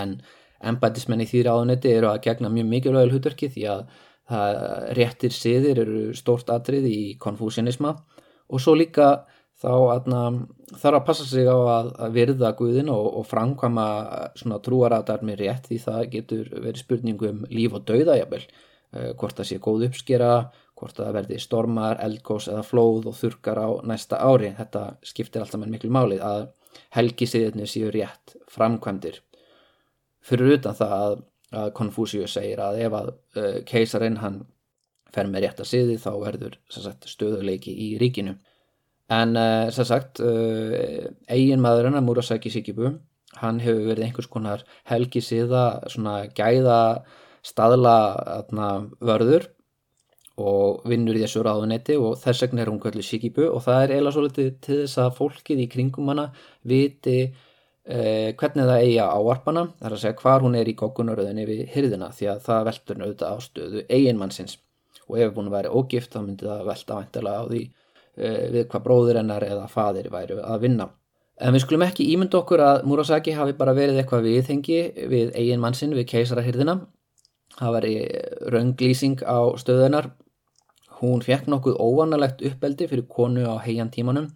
[0.00, 0.16] en
[0.64, 3.86] embætismenn í því ráðunetti eru að gegna mjög mikilvægul hutverki því að
[4.30, 4.58] það,
[4.98, 7.94] réttir siðir eru stórt atrið í konfúsianisma
[8.48, 9.24] og svo líka
[9.60, 10.20] þá aðna,
[10.74, 13.86] þarf að passa sig á að, að virða Guðin og, og framkvama
[14.38, 18.42] svona trúaratar með rétt því það getur verið spurningu um líf og dauða jafnvel,
[18.96, 20.32] uh, hvort það sé góð uppskera,
[20.74, 25.62] hvort það verði stormar, eldgós eða flóð og þurkar á næsta ári, þetta skiptir alltaf
[25.62, 26.48] með miklu málið að
[26.96, 29.22] helgisiðinni séu rétt framkvæmdir
[30.24, 31.14] fyrir utan það að,
[31.60, 34.42] að Konfúsius segir að ef að uh, keisarinn hann
[35.14, 38.36] fer með rétt að siði þá verður sagt, stöðuleiki í ríkinu.
[39.14, 42.96] En uh, sem sagt uh, eigin maðurinn að Murasaki Shikibu
[43.40, 47.02] hann hefur verið einhvers konar helgi siða svona gæða
[47.44, 47.96] staðla
[48.38, 48.68] atna,
[49.04, 49.50] vörður
[50.40, 53.92] og vinnur í þessu ráðunetti og þess vegna er hún kvöldu Shikibu og það er
[53.94, 56.30] eiginlega svolítið til þess að fólkið í kringum hana
[56.66, 57.52] viti Eh,
[57.84, 62.06] hvernig það eigi að áarpana þar að segja hvar hún er í kokkunaröðinni við hyrðina
[62.16, 64.54] því að það veldur auðvitað á stöðu eiginmannsins
[65.08, 67.62] og ef hún væri ógift þá myndi það velta væntilega á því
[68.16, 70.88] eh, við hvað bróður hennar eða fadir væru að vinna.
[71.42, 75.96] En við skulum ekki ímynda okkur að Murasaki hafi bara verið eitthvað viðhengi við eiginmannsinn
[75.96, 76.78] við keisarahyrðina.
[77.58, 77.94] Það væri
[78.54, 80.12] raunglýsing á stöðunar.
[81.00, 84.30] Hún fekk nokkuð óvanalegt uppeldi fyrir konu á heian tímanum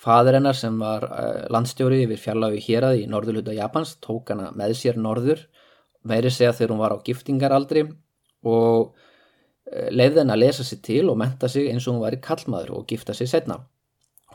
[0.00, 4.72] Fadur hennar sem var uh, landstjóri yfir fjarlagu héræði í norðurluta Japans tók hana með
[4.78, 5.42] sér norður,
[6.08, 7.82] meiri segja þegar hún var á giftingaraldri
[8.48, 12.16] og uh, leiði henn að lesa sér til og menta sig eins og hún var
[12.16, 13.58] í kallmaður og gifta sig setna.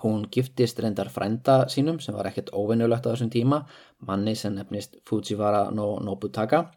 [0.04, 3.64] Hún giftist reyndar frænda sínum sem var ekkert óvinnulegt á þessum tíma,
[4.06, 6.68] manni sem nefnist Fujiwara no Nobutaka.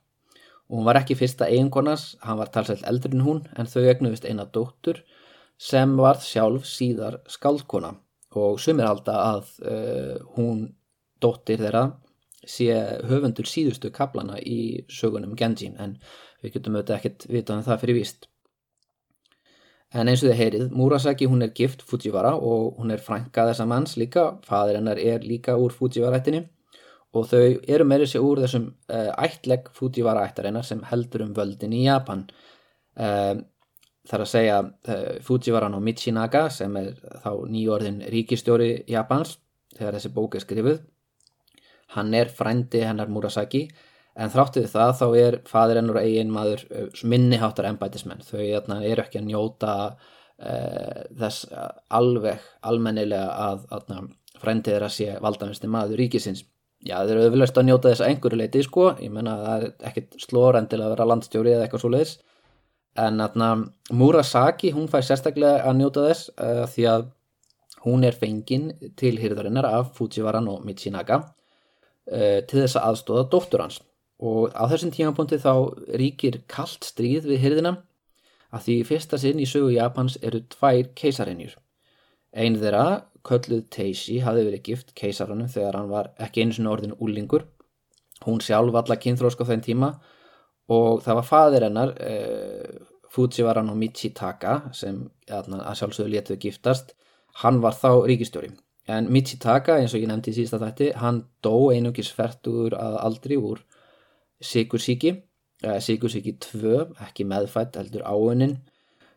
[0.72, 4.48] Hún var ekki fyrsta eiginkonas, hann var talsveld eldur en hún en þau egnuðist eina
[4.48, 5.04] dóttur
[5.60, 7.98] sem var sjálf síðar skaldkona
[8.36, 10.66] og sumir halda að uh, hún
[11.22, 11.86] dóttir þeirra
[12.48, 12.70] sé
[13.08, 15.96] höfundur síðustu kaplana í sögunum Genjin en
[16.42, 18.28] við getum auðvitað ekkert vitað um það fyrir víst.
[19.88, 23.64] En eins og þið heyrið, Murasaki hún er gift Fujiwara og hún er frænka þessa
[23.68, 26.44] manns líka, fadur hennar er líka úr Fujiwara-ættinni
[27.16, 31.86] og þau eru meirið sér úr þessum uh, ættlegg Fujiwara-ættarinnar sem heldur um völdin í
[31.86, 32.26] Japan.
[32.98, 33.40] Uh,
[34.08, 39.36] þar að segja uh, Fujiwara no Michinaga sem er þá nýjórðin ríkistjóri Japans
[39.76, 40.80] þegar þessi bók er skrifuð.
[41.94, 43.66] Hann er frændi hennar Murasaki
[44.18, 46.64] en þráttið það þá er fadir ennur eigin maður
[47.06, 51.48] minniháttar ennbætismenn þau hérna, eru ekki að njóta uh, þess
[51.94, 56.46] alveg almennilega að, að frændið er að sé valdavinstir maður ríkisins.
[56.86, 59.88] Já þeir eru auðvitað að njóta þess að einhverju leiti sko, ég menna það er
[59.88, 62.12] ekkit slórendilega að vera landstjóri eða eitthvað svo leiðis
[62.98, 63.50] en atna,
[63.94, 67.08] Murasaki hún fær sérstaklega að njóta þess uh, því að
[67.84, 73.64] hún er fengin til hýrðarinnar af Fujiwara no Michinaga uh, til þess að aðstóða dóttur
[73.64, 73.82] hans
[74.18, 75.52] og á þessum tímapunkti þá
[76.00, 77.76] ríkir kallt stríð við hyrðina
[78.54, 81.54] að því fyrsta sinn í sögu Japans eru tvær keisarinjur.
[82.32, 86.96] Einn þeirra, kölluð Teishi, hafi verið gift keisaranum þegar hann var ekki einu sinni orðin
[86.98, 87.44] úlingur.
[88.24, 89.90] Hún sjálf alla kynþrósk á þenn tíma
[90.68, 92.78] og það var fadir hennar, eh,
[93.08, 95.48] Fujiwara no Michitaka, sem að
[95.80, 96.92] sjálfsögðu léttuð giftast,
[97.42, 98.52] hann var þá ríkistjóri.
[98.88, 103.40] En Michitaka, eins og ég nefndi í sísta þætti, hann dó einugis færtur að aldri
[103.40, 103.64] úr
[104.44, 105.16] sikursíki
[105.58, 108.54] sikursíki 2, ekki meðfætt heldur áunin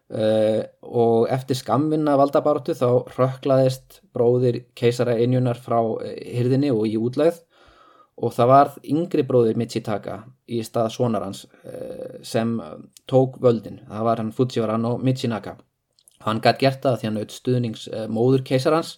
[0.10, 7.44] uh, og eftir skamvinna valdabáratu þá rökklaðist bróðir keisara einjunar frá hyrðinni og í útlæð
[8.18, 10.22] og það var yngri bróðir Michitaka
[10.52, 12.54] í stað svonarans uh, sem
[13.10, 13.82] tók völdin.
[13.90, 15.58] Það var hann Fujiwara no Michinaka.
[16.26, 18.98] Hann gætt gert það því hann auðvitað stuðnings uh, móður keisarans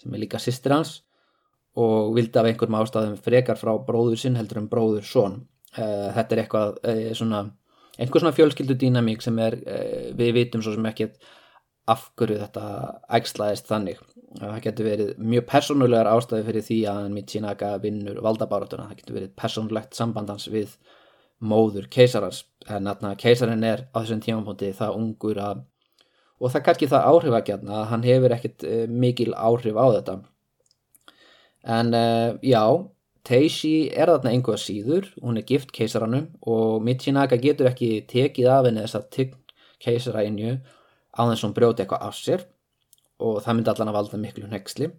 [0.00, 1.00] sem er líka sýstir hans
[1.76, 6.34] og vildi af einhverjum ástæðum frekar frá bróður sinn heldur en bróður són Uh, þetta
[6.34, 6.74] er eitthvað
[7.16, 7.38] svona,
[7.96, 9.54] einhver svona fjölskyldu dýnamík sem er,
[10.18, 11.06] við vitum svo sem ekki
[11.88, 12.64] af hverju þetta
[13.16, 14.02] ægslaðist þannig
[14.38, 19.34] það getur verið mjög persónulegar ástæði fyrir því að Michinaga vinnur valdabáratuna, það getur verið
[19.38, 20.76] persónulegt sambandans við
[21.42, 25.62] móður keisarans, en að keisarin er á þessum tímapunkti það ungur að
[26.42, 30.16] og það kannski það áhrifakjarn að hann hefur ekkit mikil áhrif á þetta.
[31.62, 31.94] En
[32.42, 32.64] já
[33.22, 38.66] Teishi er þarna einhverja síður, hún er gift keisaranum og Michinaga getur ekki tekið af
[38.66, 39.36] henni þess að tygg
[39.82, 40.56] keisara einju
[41.14, 42.42] á þess að hún brjóti eitthvað af sér
[43.22, 44.90] og það myndi allan að valda miklu nexli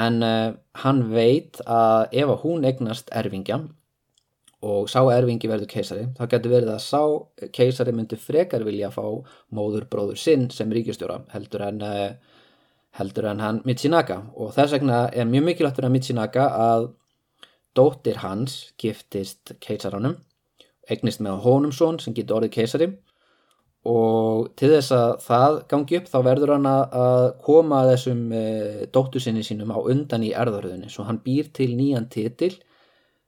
[0.00, 3.60] en uh, hann veit að ef að hún egnast erfingja
[4.60, 8.98] og sá erfingi verður keisari þá getur verið að sá keisari myndi frekar vilja að
[8.98, 12.40] fá móður bróður sinn sem ríkistjóra heldur en, uh,
[13.00, 16.90] heldur en hann Michinaga og þess vegna er mjög mikilvægt fyrir að Michinaga að
[17.78, 20.16] Dóttir hans giftist keisaranum,
[20.90, 22.88] eignist með honum són sem getur orðið keisari
[23.88, 28.42] og til þess að það gangi upp þá verður hann að koma þessum e,
[28.92, 32.52] dóttur sinni sínum á undan í erðaröðunni svo hann býr til nýjan titil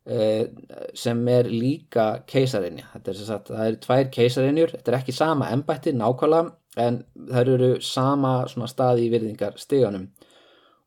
[0.05, 0.51] e,
[0.93, 2.91] sem er líka keisarinja.
[2.93, 6.53] Þetta er sagt, það eru tvær keisarinjur, þetta er ekki sama ennbætti nákvæmlega
[6.85, 8.37] en það eru sama
[8.69, 10.11] staði í virðingar steganum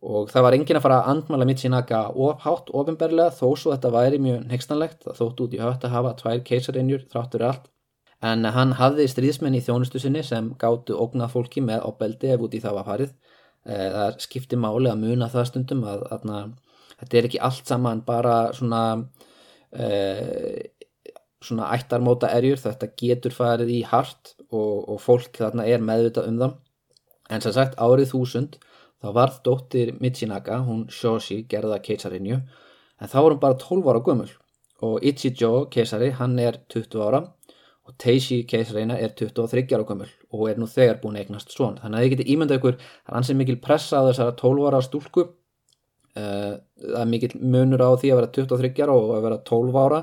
[0.05, 4.19] og það var engin að fara að andmala Michinaga ofhátt ofinberlega þó svo þetta væri
[4.21, 7.71] mjög nextanlegt það þótt út í hött að hafa tvær keisarinnjur þráttur allt
[8.29, 12.57] en hann hafði stríðsmenn í þjónustu sinni sem gáttu ógnað fólki með opbeldi ef út
[12.57, 13.15] í það var farið.
[13.65, 17.71] Eh, það skipti máli að muna það stundum að, að, að þetta er ekki allt
[17.71, 18.83] saman bara svona
[19.73, 19.87] e,
[21.43, 22.61] svona ættarmóta erjur.
[22.61, 26.55] Þetta getur farið í hart og, og fólk þarna er meðvitað um það.
[27.33, 28.59] En sem sagt árið þúsund
[29.05, 32.39] Þá varð dóttir Michinaga, hún Shoshi, gerða keisarinju,
[32.97, 34.31] en þá var hún bara 12 ára gummul
[34.85, 37.19] og Ichijo keisari, hann er 20 ára
[37.85, 41.77] og Teishi keisarina er 23 ára gummul og er nú þegar búin eignast svon.
[41.81, 44.83] Þannig að þið getur ímyndað ykkur, það er ansið mikil pressa á þessara 12 ára
[44.85, 45.25] stúlku,
[46.17, 46.53] uh,
[46.85, 50.01] það er mikil munur á því að vera 23 ára og að vera 12 ára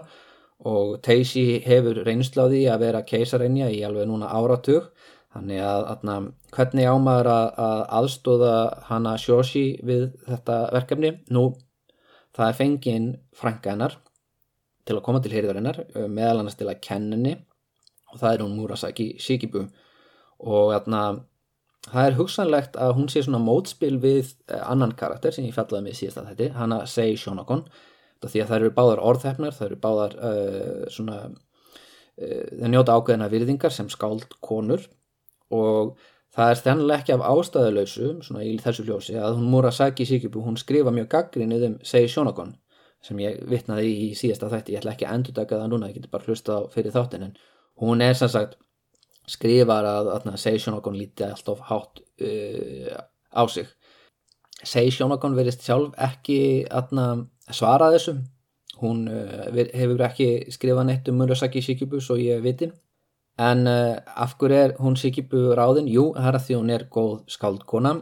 [0.72, 4.92] og Teishi hefur reynsláði að vera keisarinja í alveg núna áratug
[5.32, 8.56] Þannig að, að hvernig ámaður að, að aðstóða
[8.88, 11.12] hana Shoshi við þetta verkefni?
[11.32, 11.46] Nú,
[12.36, 13.96] það er fengin frænka hennar
[14.84, 15.78] til að koma til hýrðarinnar,
[16.10, 17.36] meðal annars til að kenninni
[18.12, 19.66] og það er hún Murasaki Shikibu
[20.42, 21.02] og þarna
[21.88, 25.88] það er hugsanlegt að hún sé svona mótspil við uh, annan karakter sem ég fjallaði
[25.88, 27.64] með síðast að þetta, hana Sei Shonokon.
[28.22, 31.16] Því að það eru báðar orðhefnar, það eru báðar uh, svona
[32.12, 34.84] það njóta ákveðina virðingar sem skáld konur.
[35.50, 35.96] Og
[36.32, 40.58] það er þennlega ekki af ástæðuleysu svona í þessu hljósi að hún Murasaki Shikibu hún
[40.60, 42.54] skrifa mjög gaggrinnið um Sei Shonokon
[43.02, 45.98] sem ég vittnaði í síðasta þætti, ég ætla ekki að endur taka það núna, ég
[45.98, 47.32] geti bara hlusta fyrir þáttin en
[47.82, 48.58] hún er sem sagt
[49.30, 53.00] skrifar að, að Sei Shonokon líti alltaf hátt uh,
[53.34, 53.68] á sig.
[54.62, 56.38] Sei Shonokon verist sjálf ekki
[56.70, 58.22] aðna, svara þessum
[58.82, 62.70] hún uh, hefur ekki skrifað neitt um Murasaki Shikibu svo ég viti.
[63.40, 65.90] En uh, af hverju er hún Shikibu ráðin?
[65.90, 67.94] Jú, það er að því hún er góð skáldkona.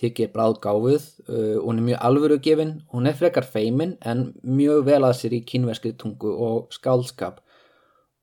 [0.00, 5.00] Þykir bráð gáfið, uh, hún er mjög alvörugefin, hún er frekar feimin en mjög vel
[5.02, 7.40] að sér í kynverskri tungu og skálskap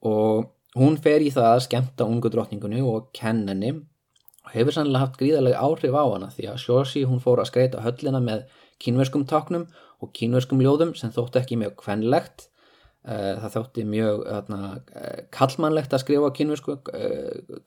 [0.08, 5.20] og hún fer í það að skemta ungu drotningunni og kenninni og hefur sannlega haft
[5.20, 8.46] gríðarlega áhrif á hana því að Shoshi hún fór að skreita höllina með
[8.84, 9.68] kynverskum taknum
[10.04, 12.48] og kynverskum ljóðum sem þótti ekki mjög kvenlegt.
[13.08, 14.74] Uh, það þótti mjög uh,
[15.32, 16.76] kallmannlegt að skrifa á kynversku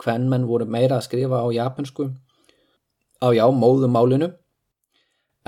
[0.01, 2.11] kvenmenn voru meira að skrifa á japansku
[3.21, 4.35] á já, móðumálinu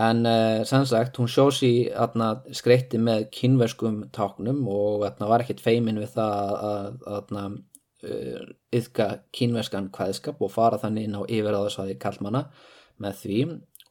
[0.01, 1.91] en uh, sem sagt hún sjósi
[2.57, 9.91] skreitti með kynverskum táknum og atna, var ekkert feimin við það að, uh, yfka kynverskan
[9.95, 12.47] hvaðskap og fara þannig inn á yfiráðasvæði kallmanna
[13.03, 13.41] með því.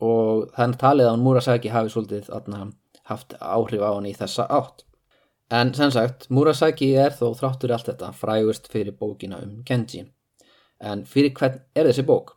[0.02, 2.64] Og þannig talið að hún Murasaki hafi svolítið atna,
[3.06, 4.88] haft áhrif á hann í þessa átt.
[5.52, 10.08] En sem sagt Murasaki er þó þráttur allt þetta frægust fyrir bókina um Genji
[10.82, 12.36] en fyrir hvern er þessi bók?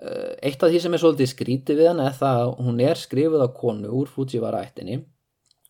[0.00, 2.96] Eh, eitt af því sem er svolítið skrítið við hann er það að hún er
[2.96, 4.94] skrifið á konu úr Fujiwara ættinni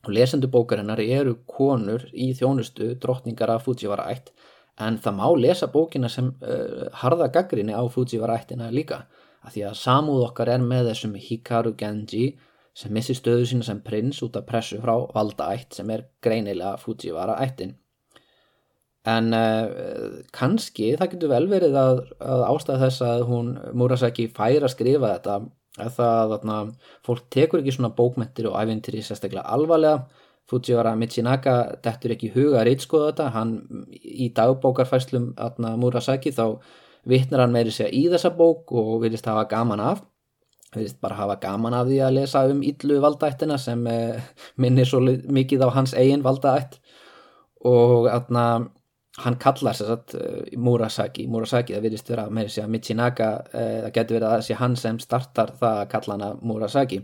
[0.06, 4.30] og lesendu bókarinnar eru konur í þjónustu drottningar af Fujiwara ætt
[4.78, 9.02] en það má lesa bókina sem uh, harða gaggrinni á Fujiwara ættina líka.
[9.42, 12.30] Að því að samúð okkar er með þessum Hikaru Genji
[12.72, 16.78] sem missi stöðu sína sem prins út af pressu frá valda ætt sem er greinilega
[16.78, 17.74] Fujiwara ættin
[19.08, 24.66] en uh, kannski það getur vel verið að, að ástæða þess að hún Murasaki fær
[24.66, 25.38] að skrifa þetta
[25.80, 26.72] að það að
[27.06, 30.04] fólk tekur ekki svona bókmentir og æfintir í sérstaklega alvarlega.
[30.50, 33.26] Fujiwara Michinaka dettur ekki huga að reytskoða þetta.
[33.36, 33.52] Hann
[33.94, 35.30] í dagbókarfæslum
[35.78, 36.58] Murasaki þá
[37.08, 40.02] vittnar hann meiri segja í þessa bók og vilist hafa gaman af.
[40.74, 44.20] Vilist bara hafa gaman af því að lesa um yllu valdættina sem eh,
[44.56, 46.80] minnir svo mikið á hans eigin valdætt.
[47.66, 48.44] Og aðna
[49.24, 53.78] hann kallar sér satt uh, Murasaki, Murasaki það virðist vera með þess að Michinaka uh,
[53.84, 57.00] það getur verið að það sé hann sem startar það að kalla hana Murasaki.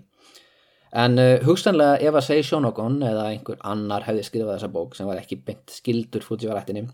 [0.97, 5.09] En uh, hugsanlega ef að segi Shonogon eða einhver annar hefði skrifað þessa bók sem
[5.09, 6.87] var ekki beint skildur Fujivarættinni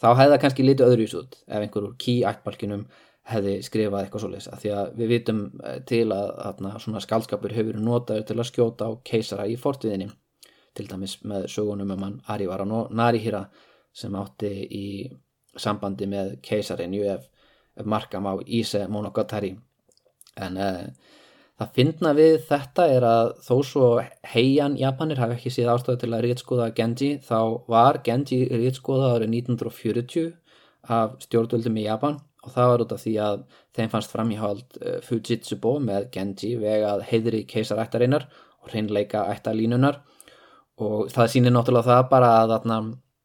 [0.00, 2.84] þá hefði það kannski litið öðruvis út ef einhver úr key-ættbalkinum
[3.30, 5.40] hefði skrifað eitthvað svolítið því að við vitum
[5.86, 10.08] til að, að svona skaldskapur hefur notaður til að skjóta á keisara í fortviðinni
[10.76, 13.44] til dæmis með sögunum um hann Arivara Narihira
[13.92, 14.86] sem átti í
[15.58, 17.26] sambandi með keisarin ef,
[17.76, 19.54] ef markam á Ise Monogatari.
[20.40, 20.86] En uh,
[21.58, 23.88] það finna við þetta er að þó svo
[24.32, 29.34] heian Japanir hafi ekki síð ástöðu til að rítskoða Genji þá var Genji rítskoða árið
[29.42, 30.30] 1940
[30.90, 32.20] af stjórnvöldum í Japan.
[32.40, 33.40] Og það var út af því að
[33.76, 40.00] þeim fannst framhjáld uh, Fujitsubo með Genji vegað heiðri keisarættarinnar og hreinleika ættalínunar
[40.80, 42.78] og það sýnir náttúrulega það bara að þarna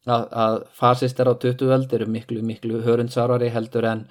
[0.05, 4.05] að, að fasistar á 20 öld eru miklu miklu hörundsarari heldur en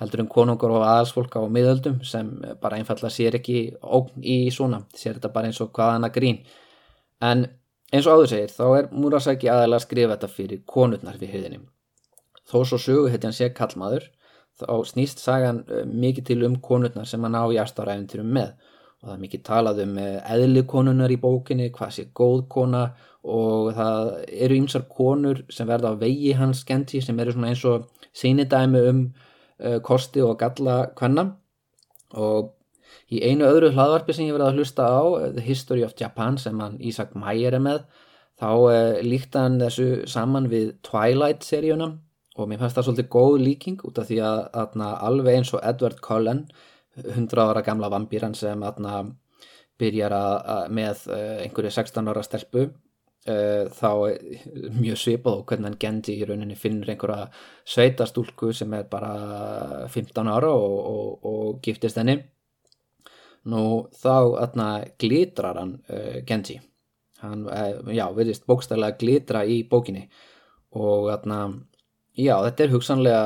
[0.00, 2.30] heldur en konungur og aðalsfólk á miðöldum sem
[2.60, 6.40] bara einfalla sér ekki ógn í svona, sér þetta bara eins og hvaðan að grín.
[7.22, 7.46] En
[7.92, 11.62] eins og áður segir þá er Murasaki aðalega að skrifa þetta fyrir konurnar við hyrðinni
[12.50, 14.06] þó svo sögu heiti hann sé kallmaður
[14.60, 18.52] þá snýst sagan eh, mikið til um konurnar sem hann á í aðstáraæfinturum með.
[19.02, 22.84] Og það er mikið talað um eh, eðlikonunar í bókinni, hvað sé góð kona
[23.24, 24.10] og það
[24.46, 28.82] eru ymsar konur sem verða á vegi hans skenti sem eru svona eins og sínidæmi
[28.90, 29.00] um
[29.64, 31.30] uh, kosti og galla hvenna
[32.12, 32.52] og
[33.10, 35.02] í einu öðru hlaðvarpi sem ég verði að hlusta á
[35.36, 37.84] The History of Japan sem hann Ísak Mæger er með
[38.40, 41.94] þá uh, líkta hann þessu saman við Twilight seríuna.
[42.34, 45.60] Og mér fannst það svolítið góð líking út af því að, að alveg eins og
[45.62, 46.40] Edward Cullen
[46.98, 49.12] 100 ára gamla vampýran sem að
[49.78, 52.66] byrjar að, með uh, einhverju 16 ára stelpu
[53.24, 53.88] Uh, þá
[54.76, 57.30] mjög svipað og hvernig hann Genji í rauninni finnur einhverja
[57.72, 62.18] sveitastúlku sem er bara 15 ára og, og, og giftist henni.
[63.48, 63.62] Nú
[63.96, 64.68] þá atna,
[65.00, 66.58] glitrar hann uh, Genji.
[67.24, 70.04] Hann, uh, já, verðist bókstæðilega glitra í bókinni.
[70.76, 71.46] Og atna,
[72.14, 73.22] Já, þetta er hugsanlega,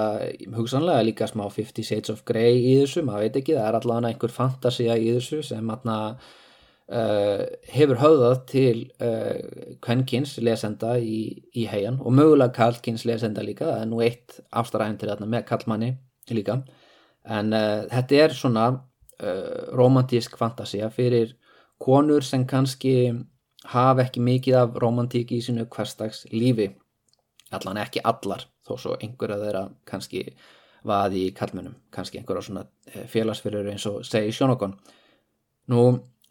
[0.57, 4.13] hugsanlega líka smá 50 Shades of Grey í þessu, maður veit ekki, það er allavega
[4.15, 5.97] einhver fantasia í þessu sem atna,
[6.89, 13.82] hefur höfðað til uh, kvenkins lesenda í, í heian og mögulega kallkins lesenda líka, það
[13.82, 15.91] er nú eitt ástaræðin til þarna með kallmanni
[16.32, 16.62] líka,
[17.28, 21.36] en uh, þetta er svona uh, romantísk fantasia fyrir
[21.76, 22.95] konur sem kannski
[23.68, 26.70] hafa ekki mikið af romantík í sinu hverstags lífi,
[27.53, 30.24] allan ekki allar þó svo einhverja þeirra kannski
[30.89, 34.76] vaði í kallmennum, kannski einhverja svona eh, félagsfyrir eins og segi Sjónokon.
[35.72, 35.82] Nú,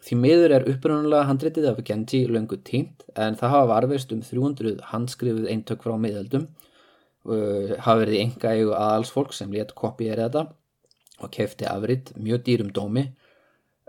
[0.08, 4.78] því miður er upprunalega handritið af Genji löngu tínt en það hafa varfist um 300
[4.94, 10.46] handskrifuð eintök frá miðöldum uh, hafa verið enga eigu aðalsfólk sem létt kopið þetta
[11.18, 13.08] og kefti afrið mjög dýrum dómi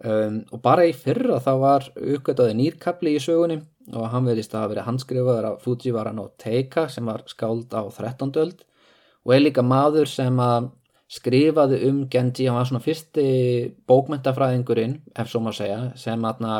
[0.03, 3.61] um, og bara í fyrra þá var uppgötaði nýrkapli í sögunni
[3.95, 7.83] og hann verðist að hafa verið handskrifaður af Fujiwara no Teika sem var skáld á
[7.87, 8.35] 13.
[8.43, 8.65] öld
[9.25, 10.73] og er líka maður sem að
[11.09, 13.29] skrifaði um Genji, hann var svona fyrsti
[13.89, 16.59] bókmentafræðingurinn, ef svo má segja, sem aðna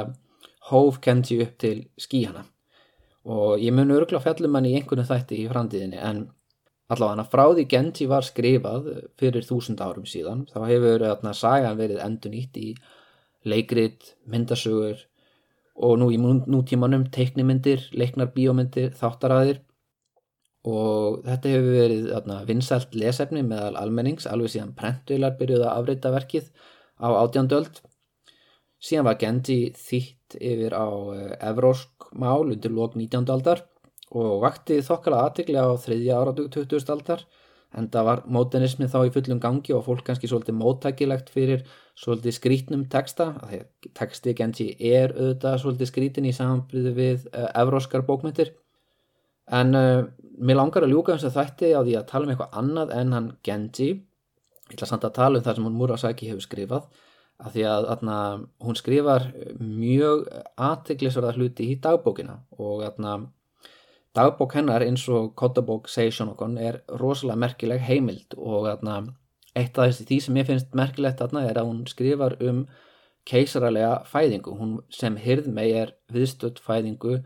[0.71, 2.47] hóf Genji upp til skíhana
[3.29, 6.23] og ég mun öruglega fjallum hann í einhvern þætti í framtíðinni en
[6.89, 8.89] allavega frá því Genji var skrifað
[9.21, 12.69] fyrir þúsund árum síðan þá hefur aðna sagan verið endur nýtt í
[13.49, 15.05] leikrit, myndasögur
[15.79, 19.61] og nú í nútímanum teiknimyndir, leiknar bíómyndir, þáttaræðir
[20.69, 26.13] og þetta hefur verið þarna, vinsælt lesefni meðal almennings alveg síðan prentvilar byrjuði að afrita
[26.15, 26.51] verkið
[27.01, 27.81] á átjándöld.
[28.79, 33.27] Síðan var Genji þýtt yfir á eh, evrósk mál undir lók 19.
[33.35, 33.65] aldar
[34.15, 36.93] og vakti þokkala aðtikli á þriðja áratug 20.
[36.95, 37.25] aldar
[37.77, 41.67] en það var mótenismi þá í fullum gangi og fólk kannski svolítið móttækilegt fyrir
[41.99, 43.35] svolítið skrítnum texta
[43.99, 48.55] texti Genji er auðvitað svolítið skrítin í samanbyrðu við uh, evróskar bókmyndir
[49.51, 50.07] en uh,
[50.39, 53.13] mér langar að ljúka þess að þætti á því að tala um eitthvað annað en
[53.17, 53.91] hann Genji.
[54.69, 56.89] Ég ætla samt að tala um það sem hún Murasaki hefur skrifað
[57.39, 58.17] af því að atna,
[58.67, 59.29] hún skrifar
[59.63, 60.25] mjög
[60.59, 63.13] aðteglisverða hluti í dagbókina og atna,
[64.19, 69.01] dagbók hennar eins og Kotabók Seishonokon er rosalega merkileg heimild og atna,
[69.55, 71.31] eitt af því sem ég finnst merkilegt er
[71.63, 72.65] að hún skrifar um
[73.29, 74.57] keisaralega fæðingu.
[74.59, 77.21] Hún sem hyrð með er viðstöld fæðingu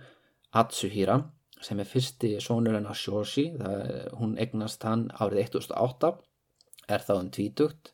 [0.53, 1.23] Atsuhira
[1.63, 6.13] sem er fyrsti sónur hennar Shoshi það, hún egnast hann árið 1008
[6.93, 7.93] er þá um tvítugt.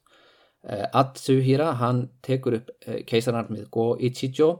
[0.64, 4.50] Uh, Atsuhira hann tekur upp uh, keisararmið Go Ichijo.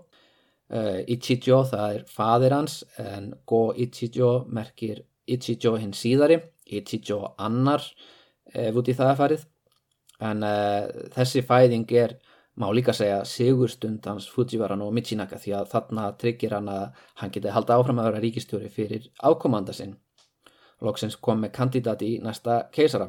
[0.69, 6.39] Uh, Ichijo það er fadir hans en Go Ichijo merkir Ichijo hinn síðari
[6.69, 7.85] Ichijo annar
[8.53, 9.47] ef út í það er farið.
[10.29, 12.19] En uh, þessi fæðing er
[12.59, 17.33] má líka segja sigurstund hans Fujivaran og Michinaka því að þarna tryggir hann að hann
[17.35, 19.95] geti halda áfram að vera ríkistjóri fyrir ákomanda sinn.
[20.83, 23.09] Loksins kom með kandidati í næsta keisara.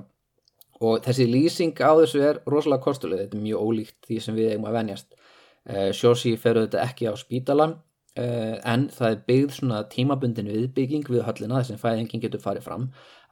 [0.86, 3.26] Og þessi lýsing á þessu er rosalega kostuleg.
[3.26, 5.10] Þetta er mjög ólíkt því sem við eigum að venjast.
[5.70, 11.10] Uh, Sjósi fer auðvitað ekki á spítalan uh, en það er byggð svona tímabundin viðbygging
[11.10, 12.88] við höllina þess að fæðingin getur farið fram.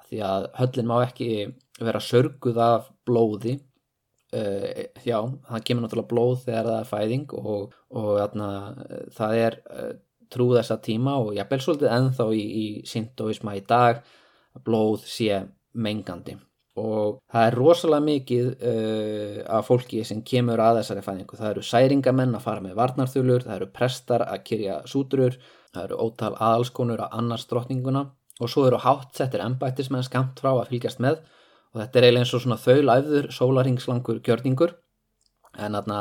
[0.10, 1.32] Því að höllin má ekki
[1.80, 3.58] vera sörguð af blóði
[4.36, 5.20] uh, já,
[5.50, 8.50] það kemur náttúrulega blóð þegar það er fæðing og, og atna,
[9.16, 9.62] það er
[10.34, 14.04] trú þessa tíma og jafnvel svolítið ennþá í, í sintoisma í dag
[14.58, 15.46] að blóð sé
[15.78, 16.36] mengandi
[16.78, 21.40] og það er rosalega mikið uh, af fólki sem kemur að þessari fæðingu.
[21.40, 25.40] Það eru særingamenn að fara með varnarþulur, það eru prestar að kyrja sútrur,
[25.74, 28.06] það eru ótal aðalskonur að annars drotninguna
[28.38, 31.24] og svo eru hátsettir ennbættismenn skamt frá að fylgjast með
[31.74, 34.74] og þetta er eiginlega eins og svona þauðlæfður sólaриngslangur gjörningur.
[35.58, 36.00] En þarna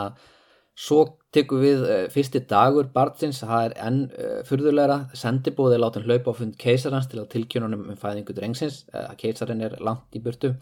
[0.76, 1.02] svo
[1.32, 6.38] tekum við uh, fyrsti dagur barnsins, það er enn uh, fyrðulegra, sendibóðið látum hlaupa á
[6.38, 8.84] fund keisarans til að tilkjörnum um fæðingu drengsins,
[9.20, 10.52] keisarin er langt í burtu.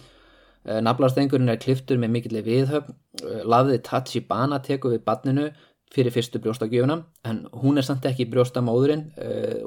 [0.64, 2.98] Uh, naflarstengurinn er kliftur með mikilvæg viðhöfn.
[3.44, 5.48] Lafðið Tachibana teku við barninu
[5.94, 6.96] fyrir fyrstu brjóstakjöfuna
[7.28, 9.04] en hún er samt ekki brjóstamóðurinn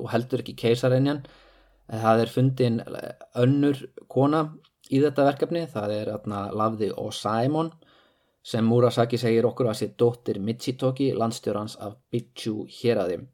[0.01, 1.21] og heldur ekki keisarinn
[1.88, 2.81] það er fundin
[3.39, 3.79] önnur
[4.11, 4.41] kona
[4.91, 6.11] í þetta verkefni, það er
[6.55, 7.71] lafði Osaimon
[8.47, 13.25] sem Murasaki segir okkur að sé dóttir Michitoki, landstjórans af Bichu héræði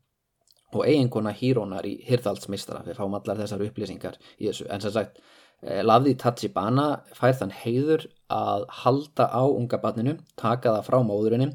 [0.74, 4.66] og eiginkona hírónar í Hirðaldsmistara við fáum allar þessar upplýsingar í þessu.
[4.74, 5.20] En sem sagt,
[5.62, 11.52] eh, Lafði Tachibana fær þann heiður að halda á unga barninu, taka það frá móðurinni,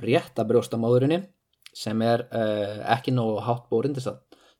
[0.00, 1.20] rétta brjósta móðurinni
[1.72, 3.94] sem er uh, ekki nógu hátt bórin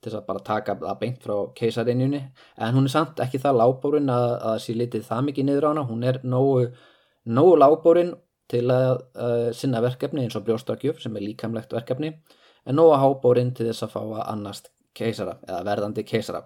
[0.02, 2.20] til þess að bara taka það beint frá keisarinnjunni
[2.66, 5.70] en hún er samt ekki það lágbórin að það sé litið það mikið niður á
[5.70, 6.68] hana, hún er nógu,
[7.38, 8.14] nógu lágbórin
[8.52, 12.16] til að uh, sinna verkefni eins og brjóstakjöf sem er líkamlegt verkefni
[12.66, 16.42] en nóga hábórin til þess að fá að annast keisara eða verðandi keisara.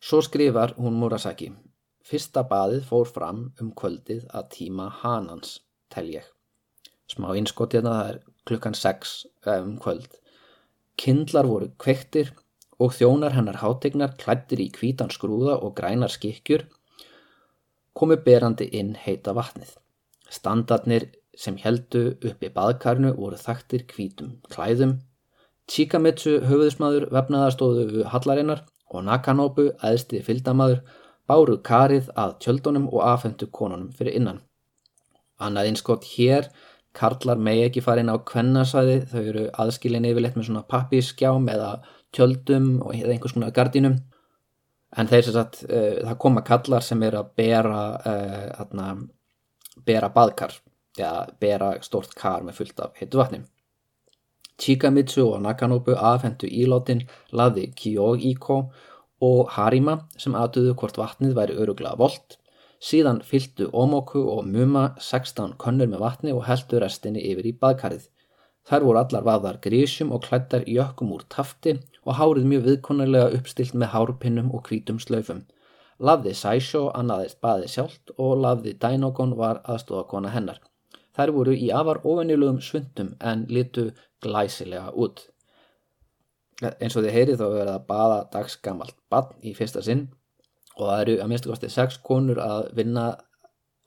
[0.00, 1.50] Svo skrifar hún Murasaki
[2.06, 5.58] fyrsta baðið fór fram um kvöldið að tíma hanans,
[5.92, 6.24] tel ég.
[7.10, 9.14] Smá innskott hérna, það er klukkan 6
[9.46, 10.16] eh, um kvöld.
[11.00, 12.32] Kindlar voru kvektir
[12.80, 16.66] og þjónar hennar hátegnar klættir í kvítan skrúða og grænar skikkjur
[18.00, 19.74] komu berandi inn heita vatnið.
[20.30, 24.98] Standarnir sem heldu uppi baðkarnu voru þaktir kvítum klæðum.
[25.70, 30.80] Chikamitsu höfuðsmaður vefnaðarstóðu hallarinnar og Nakanobu æðsti fylgdamaður
[31.30, 34.40] báru karið að tjöldunum og afhendu konunum fyrir innan.
[35.40, 36.50] Annað einskott hér,
[36.96, 41.70] karlar megi ekki farin á kvennasvæði, þau eru aðskilin yfirleitt með svona pappiskjám eða
[42.16, 44.00] tjöldum og einhvers konar gardínum.
[44.98, 48.90] En þeir sem sagt, uh, það koma kallar sem er að bera uh, atna,
[49.86, 50.58] bera baðkar.
[50.98, 53.44] Eða bera stort kar með fullt af heitu vatni
[54.60, 58.58] Chikamitsu og Nakanobu afhendu ílátin laði Kyoiko
[59.24, 62.36] og Harima sem aðduðu hvort vatnið væri öruglega volt.
[62.80, 68.06] Síðan fylgdu Omoku og Muma 16 könnur með vatni og heldu restinni yfir í baðkarið.
[68.68, 73.74] Þær voru allar vaðar grísjum og klættar jökkum úr tafti og hárið mjög viðkonarlega uppstilt
[73.74, 75.44] með hárpinnum og hvítum slöfum.
[76.00, 80.60] Lafði Sæsjó annaðist baði sjálft og lafði Dainogon var aðstofakona hennar.
[81.16, 83.90] Þær voru í afar ofennilugum svundum en litu
[84.24, 85.26] glæsilega út.
[86.60, 90.08] Eins og þið heyrið þá verið að baða dagsgamalt bann í fyrsta sinn
[90.76, 93.06] og það eru að minnstu kosti sex konur að vinna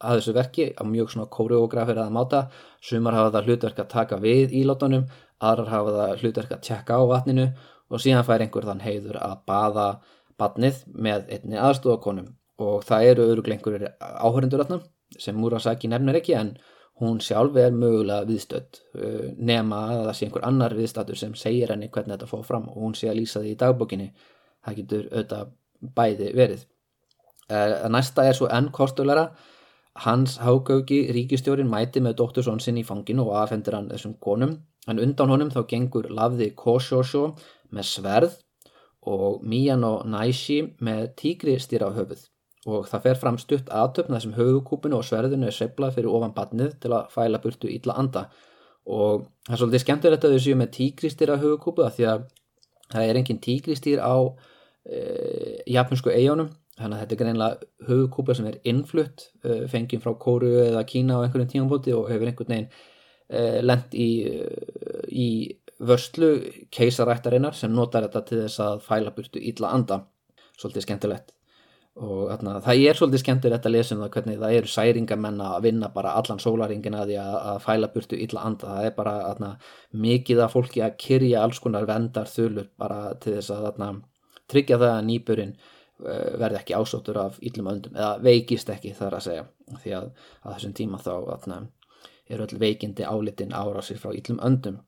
[0.04, 2.42] að þessu verki á mjög svona kóreografir að máta
[2.84, 5.06] sumar hafa það hlutverk að taka við ílátunum
[5.44, 7.46] aðrar hafa það hlutverk að tjekka á vatninu
[7.94, 9.88] og síðan fær einhver þann heiður að baða
[10.42, 12.32] badnið með einni aðstofakonum
[12.64, 14.82] og það eru öruglengur áhörindur þarna
[15.22, 16.56] sem Murasaki nefnir ekki en
[17.02, 21.74] hún sjálf er mögulega viðstödd uh, nema að það sé einhver annar viðstættur sem segir
[21.74, 24.12] henni hvernig þetta fóð fram og hún sé að lýsa því í dagbókinni.
[24.64, 25.50] Það getur auðvitað
[25.98, 26.68] bæði verið.
[27.50, 29.32] Uh, næsta er svo enn kostulegra
[30.04, 34.56] Hans Hágaugi, ríkistjórin, mæti með dóttursón sinn í fanginu og afhendir hann þessum konum.
[34.90, 37.36] En undan honum þá gengur lafði Koshosho
[37.74, 38.38] með sverð
[39.10, 42.24] og Miyano Naishi með tígri stýra á höfuð.
[42.72, 46.78] Og það fer fram stutt aðtöfn þessum höfukúpinu og sverðinu er seiflað fyrir ofan badnið
[46.86, 48.30] til að fæla burtu ítla anda.
[48.88, 52.08] Og það er svolítið skemmtilegt að þau séu með tígri stýra á höfukúpu að því
[52.14, 52.26] að
[52.94, 54.16] það er engin tígri stýr á
[54.88, 55.00] e,
[55.76, 60.54] japansku eigunum þannig að þetta er greinlega höfukúpa sem er innflutt uh, fengið frá Kóru
[60.64, 65.28] eða Kína á einhverjum tímanbóti og hefur einhvern veginn uh, lent í, uh, í
[65.90, 66.32] vörslu
[66.74, 70.04] keisarættarinnar sem notar þetta til þess að fæla burtu ítla anda.
[70.60, 71.34] Svolítið skemmtilegt.
[71.94, 75.60] Og þarna, það er svolítið skemmtilegt að lesa um það hvernig það eru særingamenn að
[75.68, 79.14] vinna bara allan sólaringin að því að, að fæla burtu ítla anda, það er bara
[79.28, 79.52] þarna,
[80.08, 83.92] mikið að fólki að kyrja alls konar vendar þulur bara til þess að þarna,
[84.50, 85.56] tryggja það að nýburinn
[86.04, 89.44] Eh, verði ekki ásóttur af íllum öndum eða veikist ekki þar að segja.
[89.84, 90.08] Því að
[90.44, 91.12] á þessum tíma þá
[92.34, 94.82] er öll veikindi álitin árásir frá íllum öndum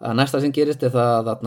[0.00, 1.44] að næsta sem gerist er það að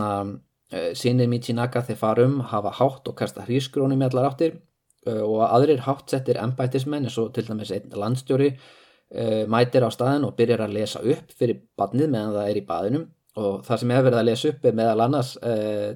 [0.70, 4.56] eh, sinni Michinaka þeir farum hafa hátt og kasta hrískrónum í allar áttir
[5.06, 8.54] eh, og aðrir háttsettir embætismenn eins og til dæmis einn landstjóri
[9.46, 13.04] mætir á staðin og byrjar að lesa upp fyrir badnið meðan það er í baðinum.
[13.38, 15.30] Og það sem ég hef verið að lesa upp er meðal annars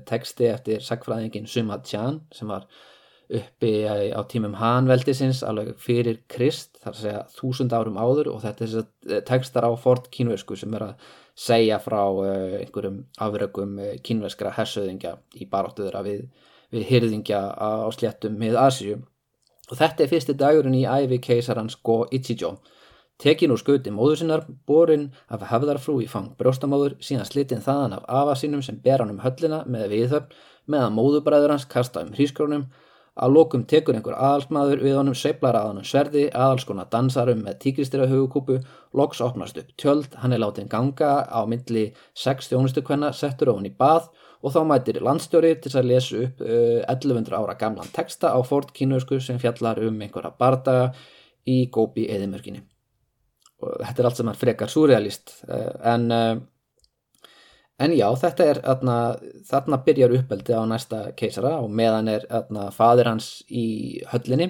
[0.07, 2.69] teksti eftir sagfræðingin Suma Chan sem var
[3.29, 8.65] uppi á tímum Hanveldisins alveg fyrir Krist þar að segja þúsund árum áður og þetta
[8.65, 13.05] er þess að eh, tekstar á fort kínversku sem er að segja frá uh, einhverjum
[13.25, 16.27] afröggum uh, kínverskra hersöðingja í baróttuðra við,
[16.75, 18.99] við hyrðingja á sléttum með Asju
[19.69, 22.57] og þetta er fyrsti dagurinn í æfi keisarans Go Ichijo.
[23.19, 28.05] Tekin úr skauti móður sinnar, borin af hefðarfrú í fang brjóstamáður síðan slitinn þaðan af
[28.21, 30.37] afa sínum sem ber hann um höllina með viðhöfn
[30.71, 32.69] meðan móðubræður hans kasta um hrískrónum
[33.19, 38.07] Að lókum tekur einhver aðalsmaður við honum seiflar að honum sverði, aðalskona dansarum með tíkristýra
[38.11, 38.61] hugukúpu,
[38.95, 43.73] loks opnast upp tjöld, hann er látið ganga á myndli 6 þjónustukvenna, settur ofan í
[43.75, 44.07] bað
[44.39, 48.71] og þá mætir landstjóri til að lesa upp uh, 1100 ára gamlan texta á fort
[48.77, 50.93] kínusku sem fjallar um einhverja bardaga
[51.49, 52.63] í gópi eðimörginni.
[53.59, 56.09] Þetta er allt sem er frekar surrealist uh, en...
[56.13, 56.47] Uh,
[57.79, 58.95] En já, þetta er, þarna,
[59.47, 63.67] þarna byrjar uppeldi á næsta keisara og meðan er þarna, fadir hans í
[64.11, 64.49] höllinni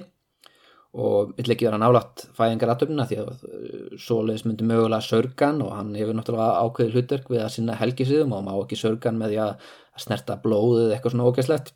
[0.99, 5.93] og vill ekki vera nálátt fæðingaratöfnina því að uh, svoleiðis myndi mögulega sörgan og hann
[5.99, 9.69] hefur náttúrulega ákveðið hlutverk við að sinna helgisiðum og má ekki sörgan með því að
[10.01, 11.75] snerta blóðið eitthvað svona ógæslegt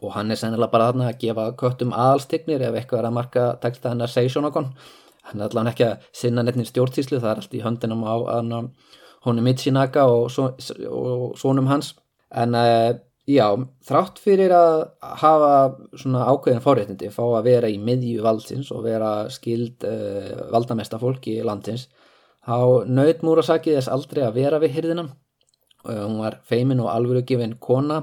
[0.00, 3.44] og hann er sennilega bara þarna að gefa köttum aðalstignir ef eitthvað er að marka
[3.60, 4.70] texta hennar seisjónakon
[5.28, 8.72] hann er allavega ekki að sinna nefnir stjórntíslu það er allt í höndinum á hann
[9.26, 10.50] honum Michinaka og, svo,
[10.88, 11.94] og svonum hans
[12.30, 12.98] en uh,
[13.30, 13.52] Já,
[13.86, 14.80] þrátt fyrir að
[15.20, 15.50] hafa
[16.00, 21.36] svona ákveðin fórréttindi, fá að vera í miðju valdsins og vera skild uh, valdamesta fólki
[21.38, 21.84] í landins,
[22.42, 25.04] þá naut Murasaki þess aldrei að vera við hyrðina.
[25.84, 28.02] Uh, hún var feimin og alvörugifin kona,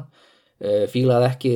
[0.90, 1.52] fílaði ekki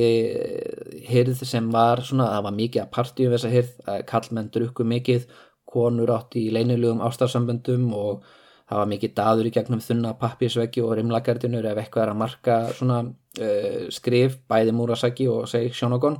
[1.08, 3.72] hyrð sem var svona, það var mikið að partíu við þessa hyrð,
[4.06, 5.24] kallmenn drukku mikið,
[5.66, 8.28] konur átti í leinilugum ástarsamböndum og
[8.72, 12.58] það var mikið daður í gegnum þunna pappisveggi og rimlagardinur ef eitthvað er að marka
[12.76, 16.16] svona uh, skrif bæði Murasaki og segi Shonogon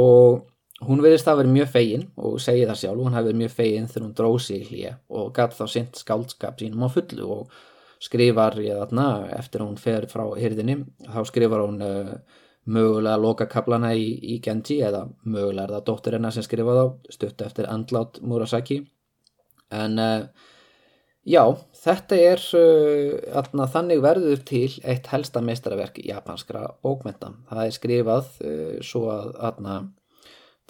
[0.00, 0.46] og
[0.88, 4.06] hún verðist að vera mjög fegin og segi það sjálf, hún verið mjög fegin þegar
[4.06, 7.58] hún drósi í hlýja og gæti þá sint skáldskap sínum á fullu og
[8.00, 12.14] skrifar ég þarna eftir hún fer frá hyrðinni, þá skrifar hún uh,
[12.70, 17.12] mögulega loka kaplana í, í Genji eða mögulega er það dóttir hennar sem skrifa þá
[17.12, 18.80] stutt eftir andlát Murasaki.
[19.70, 20.48] En uh,
[21.28, 21.42] Já,
[21.76, 27.34] þetta er uh, þannig verður til eitt helsta meistaraverk japanskra bókmenta.
[27.50, 29.74] Það er skrifað uh, svo að atna,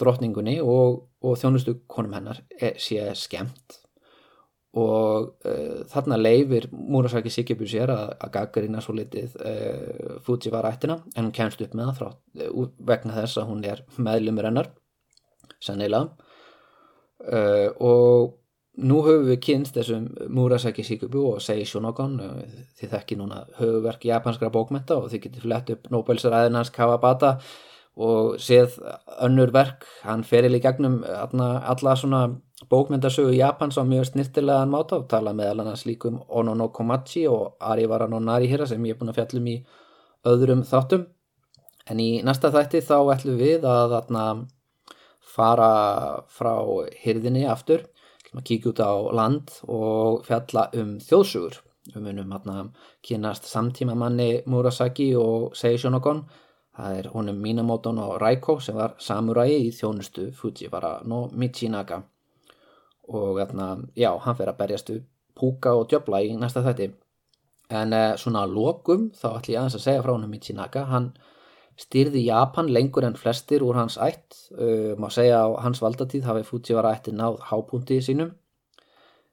[0.01, 3.79] drotningunni og, og þjónustu konum hennar er, sé skemmt
[4.81, 10.99] og uh, þarna leifir Murasaki Shikibu sér að, að gaggarina svo litið uh, Fujiwara ættina
[11.15, 12.59] en hún kemst upp með það frá
[12.91, 14.71] vegna þess að hún er meðlumur hennar
[15.61, 16.07] sannilega
[17.85, 18.40] og
[18.79, 22.15] Nú höfum við kynst þessum Murasaki Shikubu og Sei Shonogon
[22.79, 27.33] þið þekki núna höfuverk japanskra bókmenta og þið getur flett upp Nobelsræðinans Kawabata
[28.01, 28.79] og séð
[29.27, 32.23] önnur verk, hann ferir í gegnum alla svona
[32.71, 37.57] bókmyndasögu Japans á mjög snirtilegan máta og tala meðal annars líkum Ono no Komachi og
[37.61, 39.59] Arivara no Narihira sem ég er búin að fjallum í
[40.25, 41.09] öðrum þáttum.
[41.91, 44.27] En í næsta þætti þá ætlum við að atna,
[45.21, 46.55] fara frá
[47.03, 47.89] hyrðinni aftur
[48.37, 51.59] að kíkja út á land og fjalla um þjóðsugur
[51.91, 52.57] við munum hérna
[53.07, 56.23] kynast samtíma manni Murasaki og Sei Shonogon
[56.77, 62.03] það er honum Minamoto no Raiko sem var samurai í þjónustu Fujiwara no Michinaga
[63.11, 65.07] og hérna, já, hann fyrir að berjast upp
[65.41, 66.91] púka og djöbla í næsta þætti.
[67.71, 71.13] En eh, svona lokum þá ætlum ég aðeins að segja frá honum Michinaga hann
[71.81, 76.45] styrði Japan lengur en flestir úr hans ætt uh, má segja á hans valdatíð hafi
[76.49, 78.35] Fujiwara ætti náð hápunti sínum.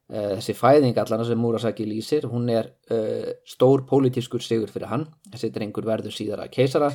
[0.07, 5.05] Uh, þessi fæðing allan sem Murasaki lýsir hún er uh, stór pólitískur sigur fyrir hann.
[5.33, 6.93] Þessi drengur verður síðara keisara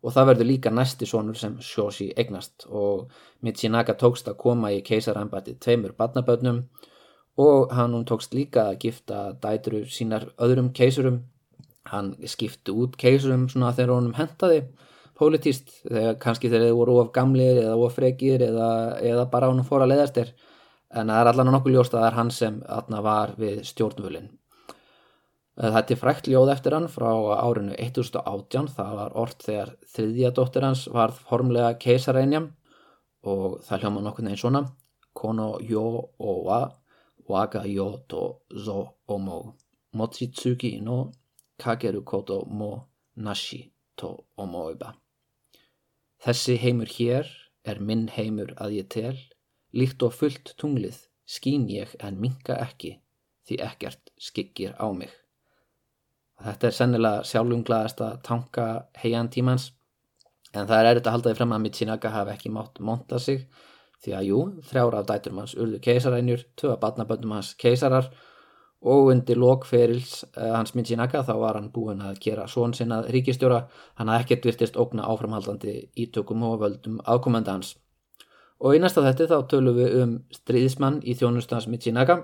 [0.00, 2.68] og það verður líka næsti sonur sem Shoshi eignast.
[2.68, 3.08] Og
[3.44, 6.64] Michinaka tókst að koma í keisarambæti tveimur badnaböðnum
[7.40, 11.22] og hann hún tókst líka að gifta dæturu sínar öðrum keisurum
[11.88, 14.62] hann skipti út keisurum svona þegar honum hentaði
[15.20, 18.70] pólitíst, þegar kannski þeir eru voru of gamlir eða of frekir eða,
[19.04, 20.34] eða bara hann fór að leiðast þér.
[20.90, 24.30] En það er allan nokkuð ljóst að það er hann sem atna, var við stjórnvölin
[25.60, 30.64] þetta er frækt ljóð eftir hann frá árinu 1018 það var orð þegar þriðja dóttir
[30.64, 32.50] hans var formlega keisareinjam
[33.28, 34.62] og það hljóma nokkur neginn svona.
[35.12, 35.84] Kono yo
[36.18, 36.62] o wa
[37.28, 38.22] waga yo to
[38.64, 39.56] zo omo.
[39.92, 41.10] Mochitsuki no
[41.60, 42.72] kageru koto mo
[43.16, 43.66] nashi
[43.96, 44.94] to omoiba
[46.20, 47.28] Þessi heimur hér
[47.64, 49.16] er minn heimur að ég tel,
[49.72, 52.98] líkt og fullt tunglið skín ég en minka ekki
[53.48, 55.12] því ekkert skikkir á mig.
[56.40, 58.66] Þetta er sennilega sjálfumglaðasta tanka
[59.00, 59.70] heian tímans
[60.52, 63.46] en það er erriðt að halda því frem að Michinaka hafi ekki mátt monta sig
[64.00, 68.08] því að jú, þrjára af dæturum hans urðu keisarænjur, tvö að batnaböndum hans keisarar
[68.80, 73.66] og undir lokferils uh, hans Minchinaka þá var hann búinn að gera svon sinna ríkistjóra
[74.00, 77.74] hann hafði ekkert virtist ógna áframhaldandi ítökum og völdum ákomenda hans.
[78.60, 82.22] Og í næsta þetti þá tölum við um stríðismann í þjónustans Minchinaka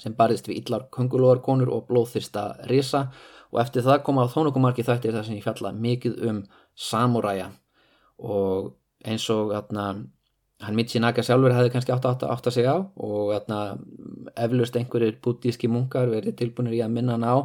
[0.00, 3.06] sem barðist við illar kongulóarkonur og blóðþyrsta risa.
[3.52, 6.40] Og eftir það koma á þónukumarki þættir þar sem ég fjalla mikið um
[6.74, 7.52] samuræja
[8.18, 8.74] og
[9.04, 9.92] eins og atna,
[10.62, 13.78] hann Michinaka sjálfur hefði kannski átt að átta sig á og atna,
[14.36, 17.36] eflust einhverjir bútíski munkar verið tilbúinir í að minna hann á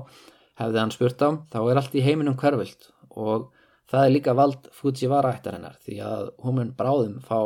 [0.60, 3.50] hefði hann spurt á, þá er allt í heiminum hverfilt og
[3.90, 7.40] það er líka vald Fujiwara ættar hennar því að hún bráðum fá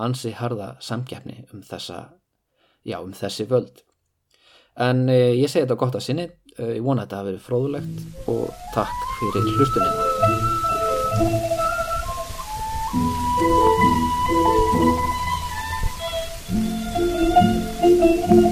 [0.00, 1.98] ansi harða samgefni um þessa
[2.84, 3.82] já, um þessi völd.
[4.80, 6.26] En eh, ég segi þetta gott að sinni.
[6.56, 7.96] Eh, ég vona að þetta hafi verið fróðulegt
[8.30, 8.44] og
[8.76, 9.98] takk fyrir hlustuninu
[14.72, 15.00] thank
[18.30, 18.49] you